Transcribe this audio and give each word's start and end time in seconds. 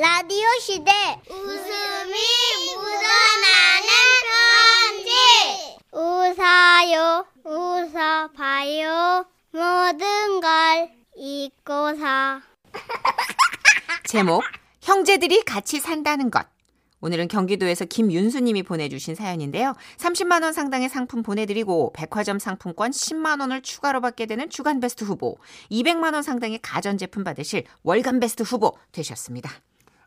라디오 0.00 0.46
시대 0.62 0.90
웃음이 1.28 2.14
묻어나는 2.74 3.90
편지 4.96 5.12
웃어요 5.92 7.26
웃어봐요 7.44 9.26
모든 9.50 10.40
걸 10.40 10.90
잊고서 11.14 12.40
제목 14.08 14.42
형제들이 14.80 15.42
같이 15.42 15.78
산다는 15.80 16.30
것. 16.30 16.46
오늘은 17.02 17.28
경기도에서 17.28 17.84
김윤수님이 17.84 18.62
보내주신 18.62 19.14
사연인데요. 19.14 19.74
30만 19.98 20.42
원 20.42 20.54
상당의 20.54 20.88
상품 20.88 21.22
보내드리고 21.22 21.92
백화점 21.92 22.38
상품권 22.38 22.90
10만 22.90 23.40
원을 23.40 23.60
추가로 23.60 24.00
받게 24.00 24.24
되는 24.24 24.48
주간 24.48 24.80
베스트 24.80 25.04
후보, 25.04 25.36
200만 25.70 26.14
원 26.14 26.22
상당의 26.22 26.60
가전 26.62 26.96
제품 26.96 27.22
받으실 27.22 27.64
월간 27.82 28.18
베스트 28.20 28.42
후보 28.44 28.78
되셨습니다. 28.92 29.50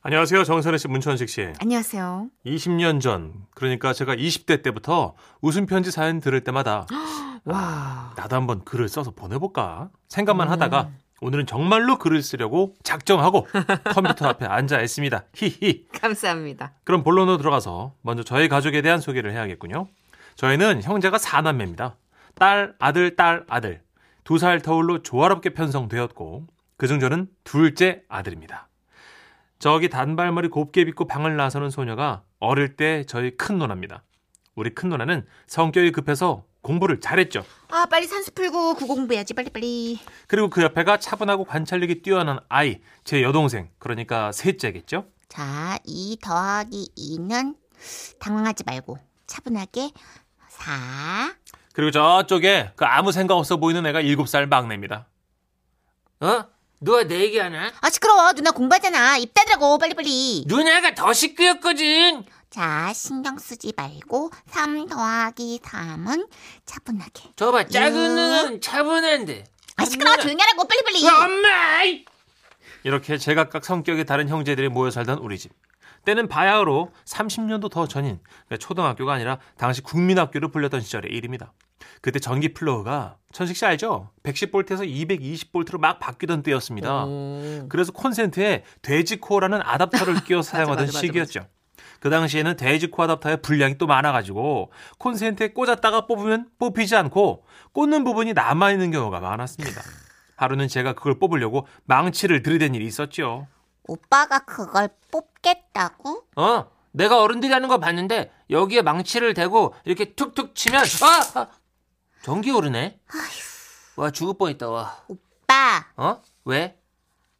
안녕하세요. 0.06 0.44
정선혜 0.44 0.78
씨, 0.78 0.88
문천식 0.90 1.30
씨. 1.30 1.54
안녕하세요. 1.62 2.28
20년 2.46 3.00
전, 3.00 3.34
그러니까 3.56 3.94
제가 3.94 4.16
20대 4.16 4.62
때부터 4.62 5.16
웃음 5.42 5.66
편지 5.66 5.92
사연 5.92 6.20
들을 6.20 6.42
때마다 6.44 6.86
와. 7.46 8.14
나도 8.18 8.36
한번 8.36 8.66
글을 8.66 8.90
써서 8.90 9.12
보내볼까 9.12 9.90
생각만 10.10 10.48
음. 10.48 10.52
하다가 10.52 10.90
오늘은 11.22 11.46
정말로 11.46 11.98
글을 12.00 12.22
쓰려고 12.22 12.74
작정하고 12.84 13.48
컴퓨터 13.96 14.28
앞에 14.28 14.46
앉아 14.46 14.82
있습니다. 14.82 15.24
히히. 15.36 15.86
감사합니다. 15.94 16.74
그럼 16.84 17.04
본론으로 17.04 17.38
들어가서 17.38 17.94
먼저 18.02 18.24
저희 18.24 18.50
가족에 18.50 18.82
대한 18.82 19.00
소개를 19.00 19.32
해야겠군요. 19.32 19.88
저희는 20.36 20.82
형제가 20.84 21.16
4남매입니다. 21.18 21.94
딸, 22.36 22.76
아들, 22.80 23.16
딸, 23.16 23.46
아들. 23.48 23.82
두 24.26 24.38
살 24.38 24.62
터울로 24.62 25.02
조화롭게 25.02 25.52
편성되었고 25.54 26.48
그중 26.78 27.00
저는 27.00 27.28
둘째 27.46 28.02
아들입니다. 28.10 28.68
저기 29.60 29.90
단발머리 29.90 30.50
곱게 30.50 30.86
빗고 30.86 31.08
방을 31.08 31.36
나서는 31.38 31.70
소녀가 31.70 32.24
어릴 32.40 32.76
때 32.76 33.06
저희 33.06 33.36
큰 33.38 33.58
누나입니다. 33.58 34.04
우리 34.56 34.70
큰 34.74 34.90
누나는 34.90 35.26
성격이 35.48 35.92
급해서 35.92 36.46
공부를 36.62 37.00
잘했죠. 37.00 37.44
아, 37.70 37.86
빨리 37.88 38.08
산수 38.08 38.34
풀고 38.34 38.76
구공부해야지, 38.76 39.34
빨리빨리. 39.34 40.00
그리고 40.28 40.50
그 40.50 40.62
옆에가 40.64 40.98
차분하고 40.98 41.44
관찰력이 41.46 42.02
뛰어난 42.02 42.40
아이, 42.50 42.80
제 43.04 43.22
여동생, 43.22 43.70
그러니까 43.80 44.32
셋째겠죠. 44.32 45.06
자, 45.28 45.78
2 45.86 46.20
더하기 46.24 46.92
2는 46.98 47.56
당황하지 48.20 48.64
말고 48.66 48.98
차분하게 49.28 49.92
4. 50.50 51.36
그리고 51.74 51.92
저쪽에 51.92 52.72
그 52.76 52.86
아무 52.86 53.12
생각 53.12 53.36
없어 53.36 53.58
보이는 53.58 53.86
애가 53.86 54.02
7살 54.02 54.48
막내입니다. 54.48 55.08
어? 56.22 56.46
누가 56.84 57.04
내 57.04 57.22
얘기하나? 57.22 57.72
아, 57.82 57.90
시끄러워. 57.90 58.34
누나 58.34 58.52
공부하잖아. 58.52 59.18
입 59.18 59.34
닫으라고, 59.34 59.78
빨리빨리. 59.78 60.44
누나가 60.48 60.94
더 60.94 61.14
시끄럽거든. 61.14 62.26
자, 62.50 62.92
신경 62.94 63.38
쓰지 63.40 63.74
말고 63.76 64.32
3 64.52 64.88
더하기 64.88 65.62
3은 65.64 66.28
차분하게. 66.66 67.32
저봐 67.36 67.68
작은 67.68 67.96
음. 67.98 68.16
누나는 68.16 68.62
차분한데. 68.62 69.46
아, 69.78 69.86
시끄러워. 69.86 70.16
누나- 70.18 70.24
조용히 70.24 70.42
하라고, 70.42 70.68
빨리빨리. 70.68 71.08
엄마! 71.08 71.84
이렇게 72.84 73.18
제각각 73.18 73.64
성격이 73.64 74.04
다른 74.06 74.28
형제들이 74.28 74.68
모여 74.70 74.92
살던 74.92 75.20
우리 75.20 75.40
집. 75.40 75.52
때는 76.06 76.28
바야흐로 76.28 76.92
30년도 77.06 77.72
더 77.72 77.88
전인 77.88 78.20
그러니까 78.46 78.58
초등학교가 78.58 79.14
아니라 79.14 79.40
당시 79.58 79.82
국민학교로 79.82 80.50
불렸던 80.50 80.82
시절의 80.82 81.12
일입니다. 81.12 81.54
그때 82.02 82.20
전기 82.20 82.54
플러그가 82.54 83.18
천식 83.32 83.56
씨 83.56 83.66
알죠? 83.66 84.10
110볼트에서 84.24 84.88
220볼트로 84.88 85.80
막 85.80 86.00
바뀌던 86.00 86.44
때였습니다. 86.44 87.06
그래서 87.70 87.92
콘센트에 87.92 88.64
돼지코어라는 88.82 89.62
아답터를 89.64 90.16
끼워 90.26 90.42
사용하던 90.42 90.86
맞아, 90.86 90.98
맞아, 90.98 91.00
시기였죠. 91.00 91.48
그 92.00 92.10
당시에는 92.10 92.58
돼지코 92.58 93.04
아답터의 93.04 93.42
불량이 93.42 93.78
또 93.78 93.88
많아가지고 93.88 94.72
콘센트에 94.98 95.54
꽂았다가 95.54 96.06
뽑으면 96.06 96.50
뽑히지 96.60 96.96
않고 96.98 97.46
꽂는 97.72 98.04
부분이 98.04 98.34
남아있는 98.34 98.92
경우가 98.92 99.20
많았습니다. 99.22 99.82
하루는 100.36 100.68
제가 100.68 100.94
그걸 100.94 101.18
뽑으려고 101.20 101.68
망치를 101.86 102.44
들이댄 102.44 102.76
일이 102.76 102.86
있었죠. 102.86 103.48
오빠가 103.88 104.40
그걸 104.40 104.90
뽑 105.12 105.33
겠다고? 105.74 106.28
어? 106.38 106.72
내가 106.92 107.22
어른들이 107.22 107.52
하는 107.52 107.68
거 107.68 107.80
봤는데 107.80 108.32
여기에 108.52 108.84
망치를 108.84 109.34
대고 109.34 109.74
이렇게 109.84 110.14
툭툭 110.14 110.56
치면 110.56 110.84
아! 111.02 111.40
아! 111.40 111.48
전기 112.22 112.52
오르네. 112.52 113.00
와 113.98 114.12
죽을 114.12 114.36
뻔했다 114.38 114.70
와. 114.70 115.04
오빠, 115.08 115.86
어? 115.98 116.22
왜? 116.46 116.80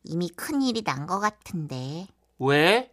이미 0.04 0.30
큰 0.30 0.62
일이 0.62 0.84
난 0.84 1.06
것 1.08 1.20
같은데. 1.20 2.08
왜? 2.40 2.92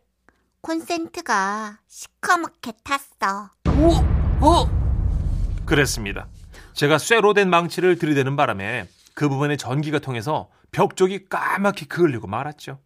콘센트가 0.60 1.78
시커멓게 1.88 2.72
탔어. 2.84 3.50
오! 3.80 4.46
어? 4.46 5.64
그랬습니다. 5.64 6.28
제가 6.74 6.98
쇠로 6.98 7.32
된 7.34 7.48
망치를 7.50 7.98
들이대는 7.98 8.36
바람에 8.36 8.86
그 9.14 9.28
부분에 9.28 9.56
전기가 9.56 9.98
통해서 9.98 10.50
벽 10.70 10.96
쪽이 10.96 11.28
까맣게 11.28 11.86
그을리고 11.86 12.26
말았죠. 12.26 12.78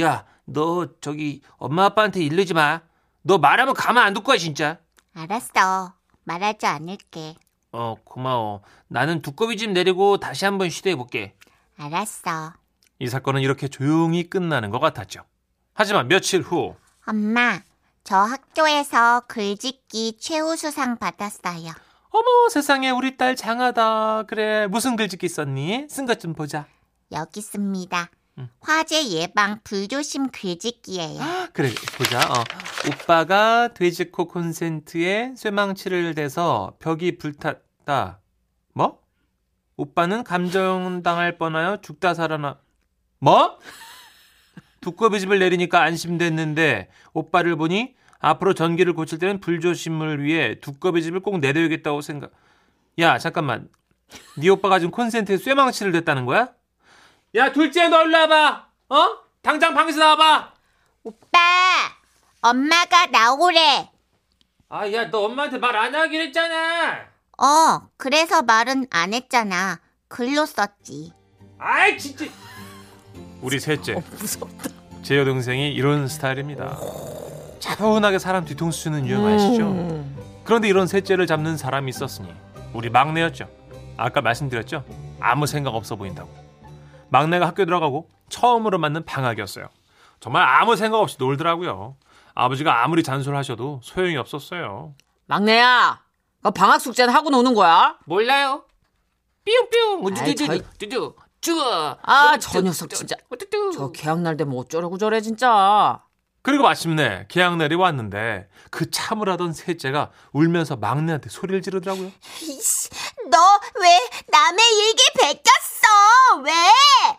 야, 0.00 0.24
너 0.46 0.88
저기 1.00 1.42
엄마 1.58 1.84
아빠한테 1.86 2.20
이르지 2.22 2.54
마. 2.54 2.80
너 3.22 3.38
말하면 3.38 3.74
가만 3.74 4.04
안 4.06 4.14
둘 4.14 4.22
거야 4.24 4.36
진짜. 4.38 4.78
알았어. 5.14 5.94
말하지 6.24 6.66
않을게. 6.66 7.34
어, 7.72 7.96
고마워. 8.04 8.62
나는 8.88 9.22
두꺼비 9.22 9.56
집 9.56 9.70
내리고 9.70 10.18
다시 10.18 10.44
한번 10.44 10.70
시도해 10.70 10.96
볼게. 10.96 11.34
알았어. 11.78 12.52
이 12.98 13.08
사건은 13.08 13.42
이렇게 13.42 13.68
조용히 13.68 14.28
끝나는 14.30 14.70
것 14.70 14.78
같았죠. 14.80 15.22
하지만 15.74 16.08
며칠 16.08 16.40
후 16.40 16.74
엄마, 17.06 17.60
저 18.04 18.16
학교에서 18.16 19.22
글짓기 19.28 20.16
최우수상 20.18 20.96
받았어요. 20.98 21.72
어머 22.10 22.48
세상에 22.50 22.90
우리 22.90 23.16
딸 23.18 23.36
장하다. 23.36 24.22
그래 24.24 24.66
무슨 24.68 24.96
글짓기 24.96 25.28
썼니? 25.28 25.88
쓴 25.90 26.06
것 26.06 26.18
좀 26.18 26.32
보자. 26.34 26.66
여기 27.12 27.40
있습니다. 27.40 28.08
음. 28.38 28.48
화재 28.60 29.08
예방 29.08 29.60
불조심 29.64 30.28
글짓기예요. 30.28 31.48
그래 31.52 31.70
보자. 31.96 32.20
어. 32.20 32.44
오빠가 32.88 33.68
돼지코 33.72 34.28
콘센트에 34.28 35.34
쇠망치를 35.36 36.14
대서 36.14 36.76
벽이 36.78 37.16
불탔다. 37.18 38.20
뭐? 38.74 39.00
오빠는 39.76 40.24
감정당할 40.24 41.38
뻔하여 41.38 41.80
죽다 41.80 42.14
살아나. 42.14 42.58
뭐? 43.18 43.58
두꺼비 44.80 45.18
집을 45.20 45.38
내리니까 45.38 45.82
안심됐는데 45.82 46.90
오빠를 47.12 47.56
보니 47.56 47.96
앞으로 48.18 48.54
전기를 48.54 48.92
고칠 48.92 49.18
때는 49.18 49.40
불조심을 49.40 50.22
위해 50.22 50.60
두꺼비 50.60 51.02
집을 51.02 51.20
꼭 51.20 51.38
내려야겠다고 51.38 52.02
생각. 52.02 52.32
야 52.98 53.18
잠깐만. 53.18 53.68
네 54.38 54.48
오빠가 54.48 54.78
지금 54.78 54.92
콘센트에 54.92 55.38
쇠망치를 55.38 55.92
댔다는 55.92 56.26
거야? 56.26 56.50
야 57.36 57.52
둘째 57.52 57.88
너 57.88 58.02
일로 58.04 58.18
와봐. 58.20 58.66
어? 58.88 59.18
당장 59.42 59.74
방에서 59.74 59.98
나와봐. 59.98 60.52
오빠, 61.04 61.38
엄마가 62.42 63.06
나오래. 63.06 63.90
아, 64.68 64.92
야, 64.92 65.08
너 65.10 65.24
엄마한테 65.26 65.58
말 65.58 65.76
안 65.76 65.94
하기로 65.94 66.24
했잖아. 66.24 67.06
어, 67.38 67.88
그래서 67.96 68.42
말은 68.42 68.86
안 68.90 69.14
했잖아. 69.14 69.78
글로 70.08 70.46
썼지. 70.46 71.12
아이, 71.58 71.96
진짜. 71.98 72.24
우리 73.40 73.60
셋째. 73.60 74.02
제 75.02 75.18
여동생이 75.18 75.72
이런 75.72 76.08
스타일입니다. 76.08 76.76
차분하게 77.60 78.18
사람 78.18 78.44
뒤통수 78.44 78.84
치는 78.84 79.06
유형 79.06 79.26
아시죠? 79.26 80.04
그런데 80.44 80.68
이런 80.68 80.86
셋째를 80.86 81.26
잡는 81.26 81.56
사람이 81.56 81.88
있었으니 81.90 82.32
우리 82.72 82.90
막내였죠. 82.90 83.48
아까 83.96 84.20
말씀드렸죠? 84.20 84.84
아무 85.20 85.46
생각 85.46 85.74
없어 85.74 85.94
보인다고. 85.96 86.45
막내가 87.10 87.46
학교 87.46 87.64
들어가고 87.64 88.10
처음으로 88.28 88.78
맞는 88.78 89.04
방학이었어요. 89.04 89.68
정말 90.20 90.42
아무 90.42 90.76
생각 90.76 90.98
없이 90.98 91.16
놀더라고요. 91.18 91.96
아버지가 92.34 92.82
아무리 92.84 93.02
잔소리하셔도 93.02 93.80
소용이 93.82 94.16
없었어요. 94.16 94.94
막내야, 95.26 96.02
너 96.42 96.50
방학 96.50 96.80
숙제는 96.80 97.12
하고 97.14 97.30
노는 97.30 97.54
거야? 97.54 97.96
몰라요. 98.06 98.64
삐용삐용. 99.44 100.02
두두. 100.78 101.14
쭈. 101.40 101.52
아, 102.02 102.36
저 102.40 102.60
녀석 102.60 102.90
진짜. 102.90 103.14
두두. 103.38 103.72
저 103.72 103.92
개학날 103.92 104.36
되면 104.36 104.56
어쩌려고 104.58 104.98
저래 104.98 105.20
진짜. 105.20 106.02
그리고 106.42 106.62
마침내 106.64 107.26
개학날이 107.28 107.74
왔는데 107.74 108.48
그 108.70 108.90
참을 108.90 109.28
하던 109.30 109.52
셋째가 109.52 110.10
울면서 110.32 110.76
막내한테 110.76 111.28
소리를 111.28 111.60
지르더라고요. 111.62 112.10
너 113.30 113.60
왜 113.80 113.98
남의 114.30 114.64
일기 114.64 115.02
베꼈어? 115.20 115.75
왜? 116.42 116.52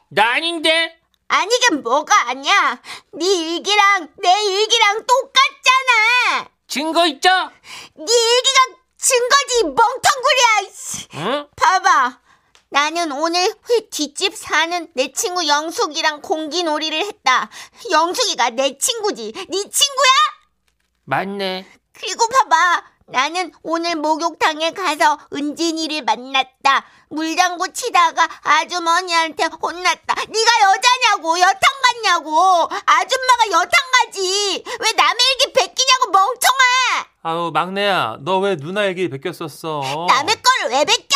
나 0.10 0.34
아닌데. 0.34 0.98
아니 1.30 1.54
이게 1.56 1.76
뭐가 1.76 2.30
아니야? 2.30 2.82
네 3.14 3.26
일기랑 3.26 4.10
내 4.18 4.44
일기랑 4.44 5.06
똑같잖아. 5.06 6.50
증거 6.68 7.06
있죠? 7.08 7.30
네 7.96 8.06
일기가 8.14 8.78
증거지 8.98 9.64
멍텅구리야. 9.64 10.58
응? 11.16 11.48
봐봐. 11.56 12.20
나는 12.70 13.12
오늘 13.14 13.42
회 13.70 13.90
뒷집 13.90 14.36
사는 14.36 14.90
내 14.94 15.12
친구 15.14 15.48
영숙이랑 15.48 16.22
공기놀이를 16.22 17.00
했다. 17.06 17.50
영숙이가 17.92 18.52
내 18.52 18.78
친구지. 18.78 19.32
네 19.34 19.46
친구야? 19.70 20.12
맞네. 21.06 21.66
그리고 21.94 22.28
봐봐. 22.28 22.84
나는 23.12 23.52
오늘 23.64 23.96
목욕탕에 23.96 24.72
가서 24.72 25.18
은진이를 25.34 26.02
만났다. 26.04 26.86
물장구 27.10 27.72
치다가 27.72 28.28
아주머니한테 28.44 29.46
혼났다. 29.46 30.14
네가 30.16 30.52
여자냐고 30.62 31.40
여탕 31.40 31.60
갔냐고. 31.84 32.64
아줌마가 32.86 33.48
여탕 33.52 33.70
가지. 34.04 34.62
왜 34.82 34.92
남의 34.92 35.18
일기 35.40 35.54
베끼냐고 35.54 36.12
멍청아. 36.12 37.08
아우 37.24 37.52
막내야 37.52 38.18
너 38.22 38.40
왜 38.40 38.58
누나 38.58 38.86
얘기 38.88 39.10
베꼈었어? 39.10 39.82
남의 40.10 40.36
걸 40.36 40.72
왜 40.72 40.84
베껴? 40.84 41.08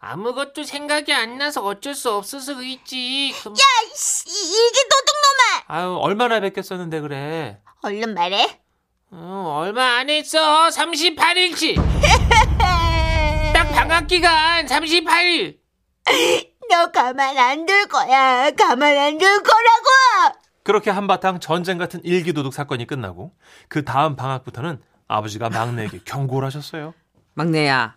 아무것도 0.00 0.62
생각이 0.62 1.12
안 1.12 1.38
나서 1.38 1.62
어쩔 1.64 1.96
수 1.96 2.12
없어서 2.12 2.54
그랬지. 2.54 3.34
그럼- 3.40 3.54
야, 3.58 3.64
이씨, 3.92 4.28
이 4.28 4.52
일기 4.52 4.78
도둑놈아. 4.88 5.64
아유 5.66 5.98
얼마나 6.00 6.38
베꼈었는데 6.38 7.00
그래? 7.00 7.58
얼른 7.82 8.14
말해. 8.14 8.60
어, 9.10 9.60
얼마 9.62 9.96
안 9.98 10.10
했어. 10.10 10.68
38일치. 10.68 11.76
딱 13.54 13.70
방학 13.72 14.06
기간 14.06 14.66
38일. 14.66 15.56
너 16.70 16.90
가만 16.92 17.36
안 17.38 17.64
둘 17.66 17.86
거야. 17.86 18.50
가만 18.50 18.96
안 18.96 19.18
둘 19.18 19.42
거라고. 19.42 20.38
그렇게 20.62 20.90
한바탕 20.90 21.40
전쟁 21.40 21.78
같은 21.78 22.00
일기도둑 22.04 22.52
사건이 22.52 22.86
끝나고 22.86 23.32
그 23.68 23.84
다음 23.86 24.16
방학부터는 24.16 24.82
아버지가 25.08 25.48
막내에게 25.48 26.00
경고를 26.04 26.44
하셨어요. 26.46 26.92
막내야, 27.32 27.96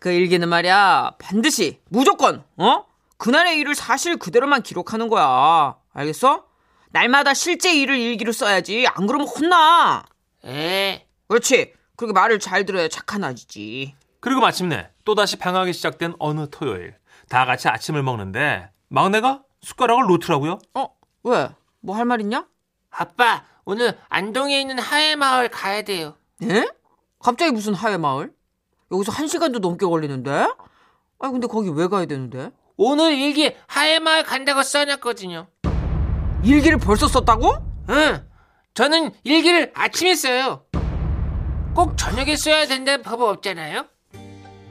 그 0.00 0.10
일기는 0.10 0.48
말이야 0.48 1.16
반드시 1.18 1.80
무조건 1.90 2.44
어 2.56 2.86
그날의 3.18 3.58
일을 3.58 3.74
사실 3.74 4.16
그대로만 4.16 4.62
기록하는 4.62 5.08
거야. 5.08 5.76
알겠어? 5.92 6.44
날마다 6.90 7.34
실제 7.34 7.74
일을 7.74 7.98
일기로 7.98 8.32
써야지. 8.32 8.86
안 8.88 9.06
그러면 9.06 9.26
혼나. 9.28 10.04
에. 10.44 11.06
그렇지. 11.28 11.72
그렇게 11.96 12.12
말을 12.12 12.38
잘 12.38 12.64
들어야 12.64 12.88
착한 12.88 13.24
아지지. 13.24 13.94
그리고 14.20 14.40
마침내 14.40 14.88
또다시 15.04 15.36
방학이 15.36 15.72
시작된 15.72 16.14
어느 16.18 16.48
토요일 16.50 16.94
다 17.28 17.44
같이 17.44 17.68
아침을 17.68 18.02
먹는데 18.02 18.70
막내가 18.88 19.42
숟가락을 19.62 20.04
놓더라고요. 20.06 20.58
어? 20.74 20.88
왜? 21.24 21.48
뭐 21.80 21.96
할 21.96 22.04
말 22.06 22.20
있냐? 22.20 22.46
아빠, 22.90 23.44
오늘 23.64 23.96
안동에 24.08 24.60
있는 24.60 24.78
하회마을 24.78 25.48
가야 25.50 25.82
돼요. 25.82 26.16
예? 26.42 26.66
갑자기 27.20 27.52
무슨 27.52 27.74
하회 27.74 27.96
마을? 27.96 28.32
여기서 28.90 29.12
한 29.12 29.26
시간도 29.28 29.58
넘게 29.58 29.86
걸리는데? 29.86 30.30
아니 31.20 31.32
근데 31.32 31.46
거기 31.46 31.68
왜 31.70 31.86
가야 31.88 32.06
되는데? 32.06 32.50
오늘 32.76 33.12
일기 33.12 33.54
하회마을 33.66 34.22
간다고 34.22 34.62
써놨거든요. 34.62 35.46
일기를 36.44 36.78
벌써 36.78 37.08
썼다고? 37.08 37.56
응. 37.90 38.27
저는 38.78 39.10
일기를 39.24 39.72
아침에 39.74 40.14
써요. 40.14 40.62
꼭 41.74 41.98
저녁에 41.98 42.36
써야 42.36 42.64
된다는 42.64 43.02
법 43.02 43.22
없잖아요. 43.22 43.84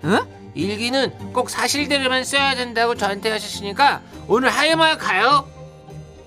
응? 0.06 0.19
일기는 0.56 1.33
꼭 1.33 1.50
사실대로만 1.50 2.24
써야 2.24 2.56
된다고 2.56 2.95
저한테 2.95 3.30
하셨으니까 3.31 4.01
오늘 4.30 4.48
하회마을 4.48 4.98
가요. 4.98 5.45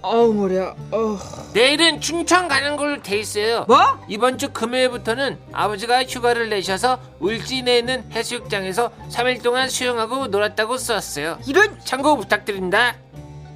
어우 0.03 0.35
머리야. 0.35 0.75
어. 0.91 1.19
내일은 1.55 2.03
춘천 2.03 2.49
가는 2.49 2.77
걸로 2.77 3.01
돼 3.03 3.19
있어요. 3.19 3.65
뭐? 3.67 3.99
이번 4.09 4.37
주 4.37 4.51
금요일부터는 4.51 5.39
아버지가 5.51 6.05
휴가를 6.05 6.51
내셔서 6.51 7.01
울진에 7.21 7.79
있는 7.79 8.05
해수욕장에서 8.13 8.91
3일 9.09 9.43
동안 9.43 9.71
수영하고 9.71 10.27
놀았다고 10.27 10.77
썼어요. 10.77 11.39
이런 11.47 11.81
참고 11.83 12.15
부탁드립니다. 12.19 12.95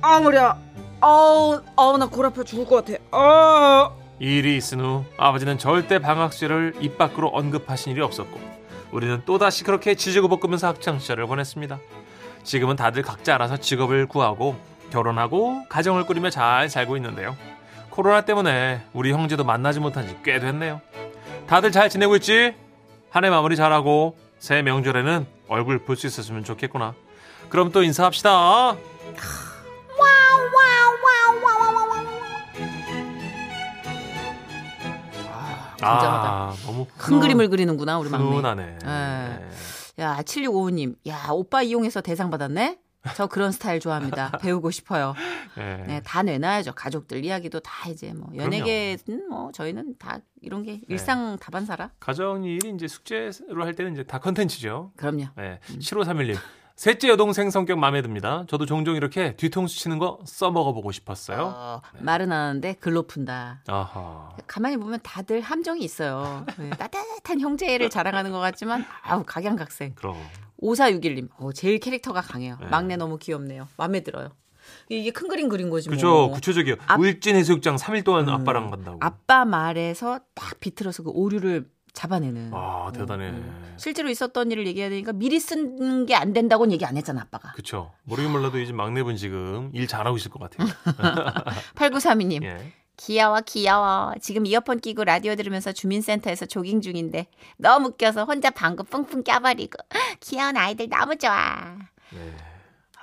아 0.00 0.18
머리야. 0.18 0.58
아우 1.02 1.60
아우 1.76 1.98
나 1.98 2.06
골 2.06 2.24
아파 2.24 2.42
죽을 2.42 2.64
것 2.64 2.86
같아. 2.86 2.98
아. 3.10 3.90
이 4.20 4.38
일이 4.38 4.56
있은 4.56 4.80
후 4.80 5.04
아버지는 5.16 5.58
절대 5.58 5.98
방학수를 5.98 6.74
입 6.80 6.96
밖으로 6.98 7.28
언급하신 7.28 7.92
일이 7.92 8.00
없었고 8.00 8.40
우리는 8.92 9.22
또다시 9.26 9.64
그렇게 9.64 9.94
지지고 9.94 10.28
볶으면서 10.28 10.68
학창시절을 10.68 11.26
보냈습니다. 11.26 11.78
지금은 12.44 12.76
다들 12.76 13.02
각자 13.02 13.34
알아서 13.34 13.56
직업을 13.56 14.06
구하고 14.06 14.56
결혼하고 14.90 15.64
가정을 15.68 16.04
꾸리며 16.04 16.30
잘 16.30 16.68
살고 16.68 16.96
있는데요. 16.96 17.36
코로나 17.90 18.20
때문에 18.20 18.82
우리 18.92 19.12
형제도 19.12 19.42
만나지 19.44 19.80
못한 19.80 20.06
지 20.06 20.16
꽤 20.22 20.38
됐네요. 20.38 20.80
다들 21.46 21.72
잘 21.72 21.88
지내고 21.90 22.16
있지? 22.16 22.54
한 23.10 23.24
해 23.24 23.30
마무리 23.30 23.56
잘하고 23.56 24.16
새 24.38 24.62
명절에는 24.62 25.26
얼굴 25.48 25.84
볼 25.84 25.96
수 25.96 26.06
있었으면 26.06 26.44
좋겠구나. 26.44 26.94
그럼 27.48 27.70
또 27.72 27.82
인사합시다. 27.82 28.76
굉장하다. 35.84 36.28
아, 36.28 36.54
너무 36.66 36.86
큰 36.96 37.20
그림을 37.20 37.48
그리는구나 37.48 37.98
우리 37.98 38.10
막내. 38.10 38.26
훈훈하네. 38.26 38.78
예. 38.84 40.02
야 40.02 40.16
7655님. 40.22 40.96
야 41.06 41.28
오빠 41.30 41.62
이용해서 41.62 42.00
대상 42.00 42.30
받았네. 42.30 42.78
저 43.14 43.26
그런 43.26 43.52
스타일 43.52 43.80
좋아합니다. 43.80 44.32
배우고 44.40 44.70
싶어요. 44.70 45.14
네. 45.56 45.84
네, 45.86 46.02
다 46.04 46.22
내놔야죠. 46.22 46.72
가족들 46.74 47.22
이야기도 47.24 47.60
다 47.60 47.88
이제 47.90 48.14
뭐 48.14 48.30
연예계는 48.34 49.28
뭐 49.28 49.52
저희는 49.52 49.96
다 49.98 50.18
이런 50.40 50.62
게 50.62 50.80
일상 50.88 51.36
다반사라. 51.38 51.90
가정 52.00 52.44
일이 52.44 52.70
이제 52.70 52.88
숙제로 52.88 53.64
할 53.64 53.74
때는 53.74 53.92
이제 53.92 54.04
다 54.04 54.18
컨텐츠죠. 54.20 54.92
그럼요. 54.96 55.26
네. 55.36 55.60
7531님. 55.78 56.36
셋째 56.76 57.08
여동생 57.08 57.50
성격 57.50 57.78
마음에 57.78 58.02
듭니다. 58.02 58.44
저도 58.48 58.66
종종 58.66 58.96
이렇게 58.96 59.36
뒤통수 59.36 59.78
치는 59.78 59.98
거 59.98 60.18
써먹어보고 60.24 60.90
싶었어요. 60.90 61.54
어, 61.56 61.80
말은 62.00 62.32
안 62.32 62.48
하는데 62.48 62.72
글로 62.80 63.04
푼다. 63.04 63.62
아하. 63.68 64.30
가만히 64.48 64.76
보면 64.76 64.98
다들 65.04 65.40
함정이 65.40 65.82
있어요. 65.84 66.44
네, 66.58 66.70
따뜻한 66.70 67.38
형제를 67.40 67.90
자랑하는 67.90 68.32
것 68.32 68.40
같지만 68.40 68.84
아우 69.02 69.22
각양각색. 69.24 69.94
그럼. 69.94 70.16
5461님. 70.60 71.28
어, 71.38 71.52
제일 71.52 71.78
캐릭터가 71.78 72.20
강해요. 72.22 72.56
네. 72.60 72.66
막내 72.66 72.96
너무 72.96 73.18
귀엽네요. 73.18 73.68
마음에 73.76 74.00
들어요. 74.00 74.30
이게 74.88 75.10
큰 75.12 75.28
그림 75.28 75.48
그린 75.48 75.70
거지 75.70 75.88
뭐. 75.88 75.94
그죠. 75.94 76.30
구체적이에요. 76.30 76.76
앞- 76.86 76.98
울진 76.98 77.36
해수욕장 77.36 77.76
3일 77.76 78.02
동안 78.04 78.26
음. 78.28 78.34
아빠랑 78.34 78.70
간다고. 78.70 78.98
아빠 79.00 79.44
말에서 79.44 80.18
딱 80.34 80.58
비틀어서 80.58 81.04
그 81.04 81.10
오류를 81.10 81.66
잡아내는. 81.94 82.50
아, 82.52 82.90
대단해. 82.94 83.30
음. 83.30 83.74
실제로 83.78 84.10
있었던 84.10 84.50
일을 84.50 84.66
얘기해야 84.66 84.90
되니까 84.90 85.12
미리 85.12 85.40
쓴 85.40 86.04
게 86.06 86.14
안 86.14 86.32
된다고는 86.32 86.72
얘기 86.72 86.84
안 86.84 86.96
했잖아, 86.96 87.22
아빠가. 87.22 87.52
그쵸. 87.52 87.92
모르긴 88.02 88.32
몰라도 88.32 88.58
이제 88.60 88.72
막내분 88.72 89.16
지금 89.16 89.70
일 89.72 89.86
잘하고 89.86 90.16
있을 90.16 90.30
것 90.30 90.40
같아요. 90.40 90.68
8932님. 91.76 92.42
예. 92.44 92.72
귀여워 92.96 93.40
귀여워. 93.40 94.12
지금 94.20 94.46
이어폰 94.46 94.78
끼고 94.80 95.02
라디오 95.04 95.34
들으면서 95.34 95.72
주민센터에서 95.72 96.46
조깅 96.46 96.80
중인데 96.80 97.26
너무 97.56 97.88
웃겨서 97.88 98.24
혼자 98.24 98.50
방구 98.50 98.84
뿡뿡 98.84 99.24
껴버리고 99.24 99.78
귀여운 100.20 100.56
아이들 100.56 100.88
너무 100.88 101.16
좋아. 101.16 101.76
네. 102.10 102.36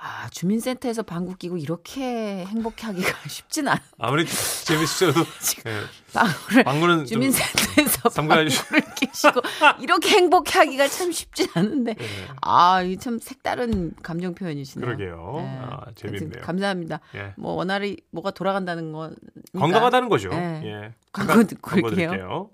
아, 0.04 0.28
주민센터에서 0.30 1.04
방구 1.04 1.36
끼고 1.36 1.58
이렇게 1.58 2.44
행복하기가 2.44 3.08
쉽진 3.30 3.68
않아. 3.68 3.80
아무리 3.98 4.26
재밌으셔도 4.26 5.20
예. 5.66 5.80
방구를 6.12 6.64
방구는 6.64 6.96
좀 6.98 7.06
주민센터에서 7.06 8.08
방구를 8.08 8.48
끼시고 8.98 9.40
이렇게 9.80 10.08
행복하기가 10.10 10.88
참 10.88 11.12
쉽지 11.12 11.48
않은데 11.54 11.94
예. 12.00 12.04
아, 12.40 12.82
이 12.82 12.96
참 12.96 13.18
색다른 13.20 13.92
감정 14.02 14.34
표현이시네요. 14.34 14.86
그러게요. 14.86 15.34
네. 15.38 15.58
아, 15.62 15.80
재밌네요. 15.94 16.42
감사합니다. 16.42 16.98
예. 17.14 17.34
뭐 17.36 17.52
원활히 17.52 17.96
뭐가 18.10 18.32
돌아간다는 18.32 18.90
건 18.92 19.14
건강하다는 19.56 20.08
거죠. 20.08 20.30
네. 20.30 20.62
예. 20.64 20.94
광고 21.12 21.44
듣고 21.44 21.76
올게요. 21.84 22.50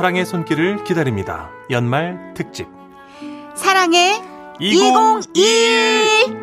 사랑의 0.00 0.24
손길을 0.24 0.82
기다립니다. 0.84 1.50
연말 1.70 2.32
특집 2.34 2.66
사랑해 3.54 4.22
2021 4.58 6.40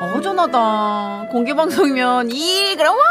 어, 0.00 0.06
허전하다. 0.14 1.28
공개 1.30 1.54
방송이면 1.54 2.30
이 2.30 2.74
그럼 2.76 2.96
와 2.96 3.04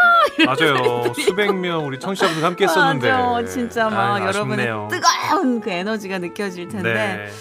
맞아요. 0.48 1.14
수백 1.14 1.54
명 1.54 1.86
우리 1.86 2.00
청취자분들 2.00 2.44
함께 2.44 2.64
했었는데. 2.66 3.12
맞아. 3.12 3.46
진짜 3.48 3.88
막 3.90 4.16
아유, 4.16 4.24
여러분의 4.26 4.66
아쉽네요. 4.68 4.88
뜨거운 4.92 5.62
그 5.62 5.70
에너지가 5.70 6.18
느껴질 6.18 6.70
텐데 6.70 6.94
네. 6.94 7.32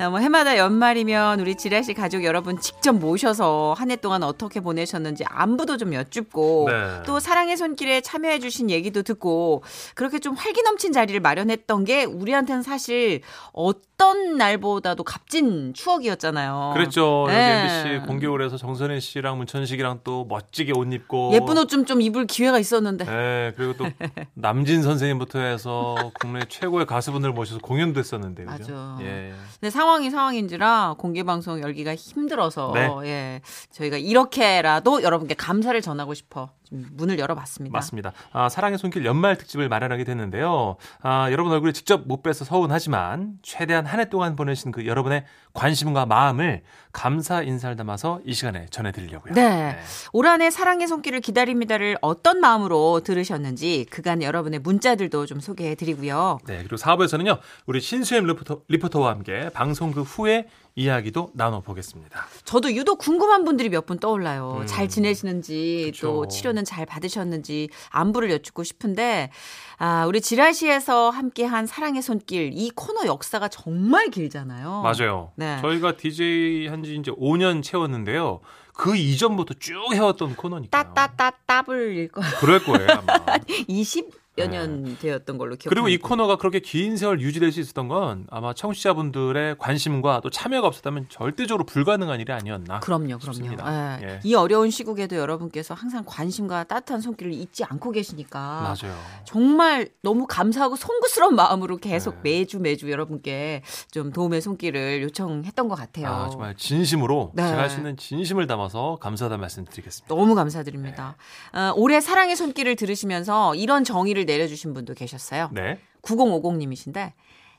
아, 0.00 0.08
뭐 0.10 0.20
해마다 0.20 0.56
연말이면 0.56 1.40
우리 1.40 1.56
지라시 1.56 1.92
가족 1.92 2.22
여러분 2.24 2.60
직접 2.60 2.92
모셔서 2.92 3.74
한 3.76 3.88
해 3.90 3.96
동안 3.96 4.22
어떻게 4.22 4.60
보내셨는지 4.60 5.24
안부도 5.26 5.76
좀 5.78 5.94
여쭙고 5.94 6.68
네. 6.70 7.02
또 7.06 7.18
사랑의 7.20 7.56
손길에 7.56 8.00
참여해 8.02 8.38
주신 8.38 8.68
얘기도 8.70 9.02
듣고 9.02 9.62
그렇게 9.94 10.18
좀 10.18 10.34
활기 10.34 10.62
넘친 10.62 10.92
자리를 10.92 11.18
마련했던 11.20 11.84
게 11.84 12.04
우리한테는 12.04 12.62
사실 12.62 13.22
어떤 13.52 14.36
날보다도 14.36 15.04
값진 15.04 15.72
추억이었잖아요. 15.74 16.72
여기 16.74 17.34
네. 17.34 17.62
MBC 17.88 18.06
공개홀에서 18.06 18.58
정선혜 18.58 19.00
씨랑 19.00 19.38
문천식이랑 19.38 20.00
또 20.04 20.26
멋지게 20.28 20.72
옷 20.76 20.92
입고 20.92 21.32
예쁜 21.32 21.56
옷좀좀 21.58 22.02
입을 22.02 22.26
기회가 22.26 22.58
있었는데. 22.58 23.04
네, 23.06 23.52
그리고 23.56 23.72
또 23.78 23.86
남진 24.34 24.82
선생님부터 24.82 25.38
해서 25.40 25.96
국내 26.20 26.40
최고의 26.46 26.84
가수분들 26.84 27.32
모셔서 27.32 27.58
공연도 27.60 27.98
했었는데 28.00 28.44
그죠? 28.44 28.74
맞아. 28.74 28.98
예. 29.00 29.32
근데 29.58 29.70
상황이 29.88 30.10
상황인지라 30.10 30.96
공개 30.98 31.22
방송 31.22 31.62
열기가 31.62 31.94
힘들어서 31.94 32.72
네. 32.74 32.90
예 33.04 33.40
저희가 33.70 33.96
이렇게라도 33.96 35.02
여러분께 35.02 35.32
감사를 35.34 35.80
전하고 35.80 36.12
싶어 36.12 36.50
좀 36.57 36.57
문을 36.70 37.18
열어봤습니다. 37.18 37.72
맞습니다. 37.72 38.12
아, 38.32 38.48
사랑의 38.48 38.78
손길 38.78 39.04
연말 39.04 39.36
특집을 39.36 39.68
마련하게 39.68 40.04
됐는데요. 40.04 40.76
아, 41.02 41.28
여러분 41.30 41.52
얼굴에 41.52 41.72
직접 41.72 42.06
못 42.06 42.22
뵈서 42.22 42.44
서운하지만 42.44 43.34
최대한 43.42 43.86
한 43.86 43.98
해 44.00 44.08
동안 44.08 44.36
보내신 44.36 44.70
그 44.70 44.86
여러분의 44.86 45.24
관심과 45.54 46.06
마음을 46.06 46.62
감사 46.92 47.42
인사를 47.42 47.74
담아서 47.76 48.20
이 48.24 48.32
시간에 48.34 48.66
전해드리려고요. 48.70 49.34
네. 49.34 49.76
올 50.12 50.26
한 50.26 50.40
해 50.40 50.50
사랑의 50.50 50.86
손길을 50.86 51.20
기다립니다를 51.20 51.98
어떤 52.00 52.40
마음으로 52.40 53.00
들으셨는지 53.00 53.86
그간 53.90 54.22
여러분의 54.22 54.60
문자들도 54.60 55.26
좀 55.26 55.40
소개해드리고요. 55.40 56.38
네, 56.46 56.58
그리고 56.58 56.76
4부에서는요, 56.76 57.38
우리 57.66 57.80
신수엠 57.80 58.24
리포터, 58.26 58.60
리포터와 58.68 59.10
함께 59.10 59.50
방송 59.52 59.90
그 59.92 60.02
후에 60.02 60.46
이야기도 60.82 61.30
나눠보겠습니다. 61.34 62.26
저도 62.44 62.72
유독 62.74 62.98
궁금한 62.98 63.44
분들이 63.44 63.68
몇 63.68 63.84
분 63.88 63.98
떠올라요. 63.98 64.58
음. 64.60 64.66
잘 64.66 64.86
지내시는지 64.88 65.92
또 66.00 66.20
그쵸. 66.20 66.28
치료는 66.28 66.64
잘 66.64 66.84
받으셨는지 66.86 67.68
안부를 67.90 68.30
여쭙고 68.30 68.62
싶은데 68.64 69.30
아 69.78 70.04
우리 70.06 70.20
지라시에서 70.20 71.10
함께한 71.10 71.66
사랑의 71.66 72.02
손길 72.02 72.50
이 72.54 72.70
코너 72.74 73.06
역사가 73.06 73.48
정말 73.48 74.10
길잖아요. 74.10 74.82
맞아요. 74.82 75.32
네. 75.36 75.58
저희가 75.62 75.96
DJ 75.96 76.68
한지 76.68 76.94
이제 76.96 77.10
5년 77.12 77.62
채웠는데요. 77.62 78.40
그 78.74 78.94
이전부터 78.96 79.54
쭉 79.58 79.74
해왔던 79.92 80.36
코너니까요. 80.36 80.68
따따따 80.94 81.30
따블일 81.46 82.08
거 82.08 82.20
그럴 82.38 82.62
거예요, 82.62 82.86
아마. 82.90 83.14
20 83.66 84.08
여년 84.38 84.96
되었던 84.98 85.38
걸로 85.38 85.56
기억합니다. 85.56 85.68
네. 85.68 85.68
그리고 85.68 85.88
이 85.88 85.98
코너가 85.98 86.36
그렇게 86.36 86.60
긴 86.60 86.96
세월 86.96 87.20
유지될 87.20 87.52
수 87.52 87.60
있었던 87.60 87.88
건 87.88 88.26
아마 88.30 88.52
청취자분들의 88.54 89.56
관심과 89.58 90.20
또 90.22 90.30
참여가 90.30 90.66
없었다면 90.68 91.06
절대적으로 91.08 91.64
불가능한 91.64 92.20
일이 92.20 92.32
아니었나. 92.32 92.80
그럼요, 92.80 93.18
그럼요. 93.18 93.32
싶습니다. 93.32 93.98
예. 94.02 94.06
예. 94.08 94.20
이 94.24 94.34
어려운 94.34 94.70
시국에도 94.70 95.16
여러분께서 95.16 95.74
항상 95.74 96.04
관심과 96.06 96.64
따뜻한 96.64 97.00
손길을 97.00 97.32
잊지 97.32 97.64
않고 97.64 97.90
계시니까 97.92 98.38
맞아요. 98.82 98.96
정말 99.24 99.88
너무 100.02 100.26
감사하고 100.26 100.76
송구스러운 100.76 101.34
마음으로 101.34 101.76
계속 101.76 102.14
네. 102.22 102.38
매주 102.38 102.58
매주 102.60 102.90
여러분께 102.90 103.62
좀 103.90 104.12
도움의 104.12 104.40
손길을 104.40 105.02
요청했던 105.02 105.68
것 105.68 105.74
같아요. 105.74 106.06
아, 106.08 106.28
정말 106.30 106.54
진심으로 106.56 107.32
네. 107.34 107.46
제가 107.46 107.62
할 107.62 107.68
수 107.68 107.76
있는 107.76 107.98
진심을 107.98 108.46
담아서 108.46 108.96
감사하다는 109.00 109.40
말씀 109.42 109.64
드리겠습니다. 109.66 110.14
너무 110.14 110.34
감사드립니다. 110.34 111.16
어, 111.52 111.72
올해 111.76 112.00
사랑의 112.00 112.34
손길을 112.34 112.76
들으시면서 112.76 113.54
이런 113.56 113.84
정의를 113.84 114.24
내려주신 114.28 114.74
분도 114.74 114.94
계셨어요. 114.94 115.50
네. 115.52 115.80
9050님이신데 116.02 117.12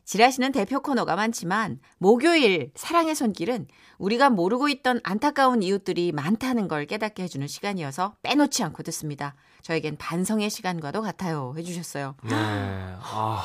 지라시는 0.05 0.51
대표 0.51 0.79
코너가 0.79 1.15
많지만 1.15 1.79
목요일 1.99 2.71
사랑의 2.75 3.13
손길은 3.13 3.67
우리가 3.99 4.29
모르고 4.29 4.69
있던 4.69 5.01
안타까운 5.03 5.61
이웃들이 5.61 6.13
많다는 6.13 6.67
걸 6.67 6.85
깨닫게 6.87 7.23
해주는 7.23 7.45
시간이어서 7.45 8.15
빼놓지 8.23 8.63
않고 8.63 8.81
듣습니다. 8.83 9.35
저에겐 9.61 9.97
반성의 9.97 10.49
시간과도 10.49 11.01
같아요. 11.01 11.53
해주셨어요. 11.57 12.15
네. 12.23 12.31
아, 12.33 13.43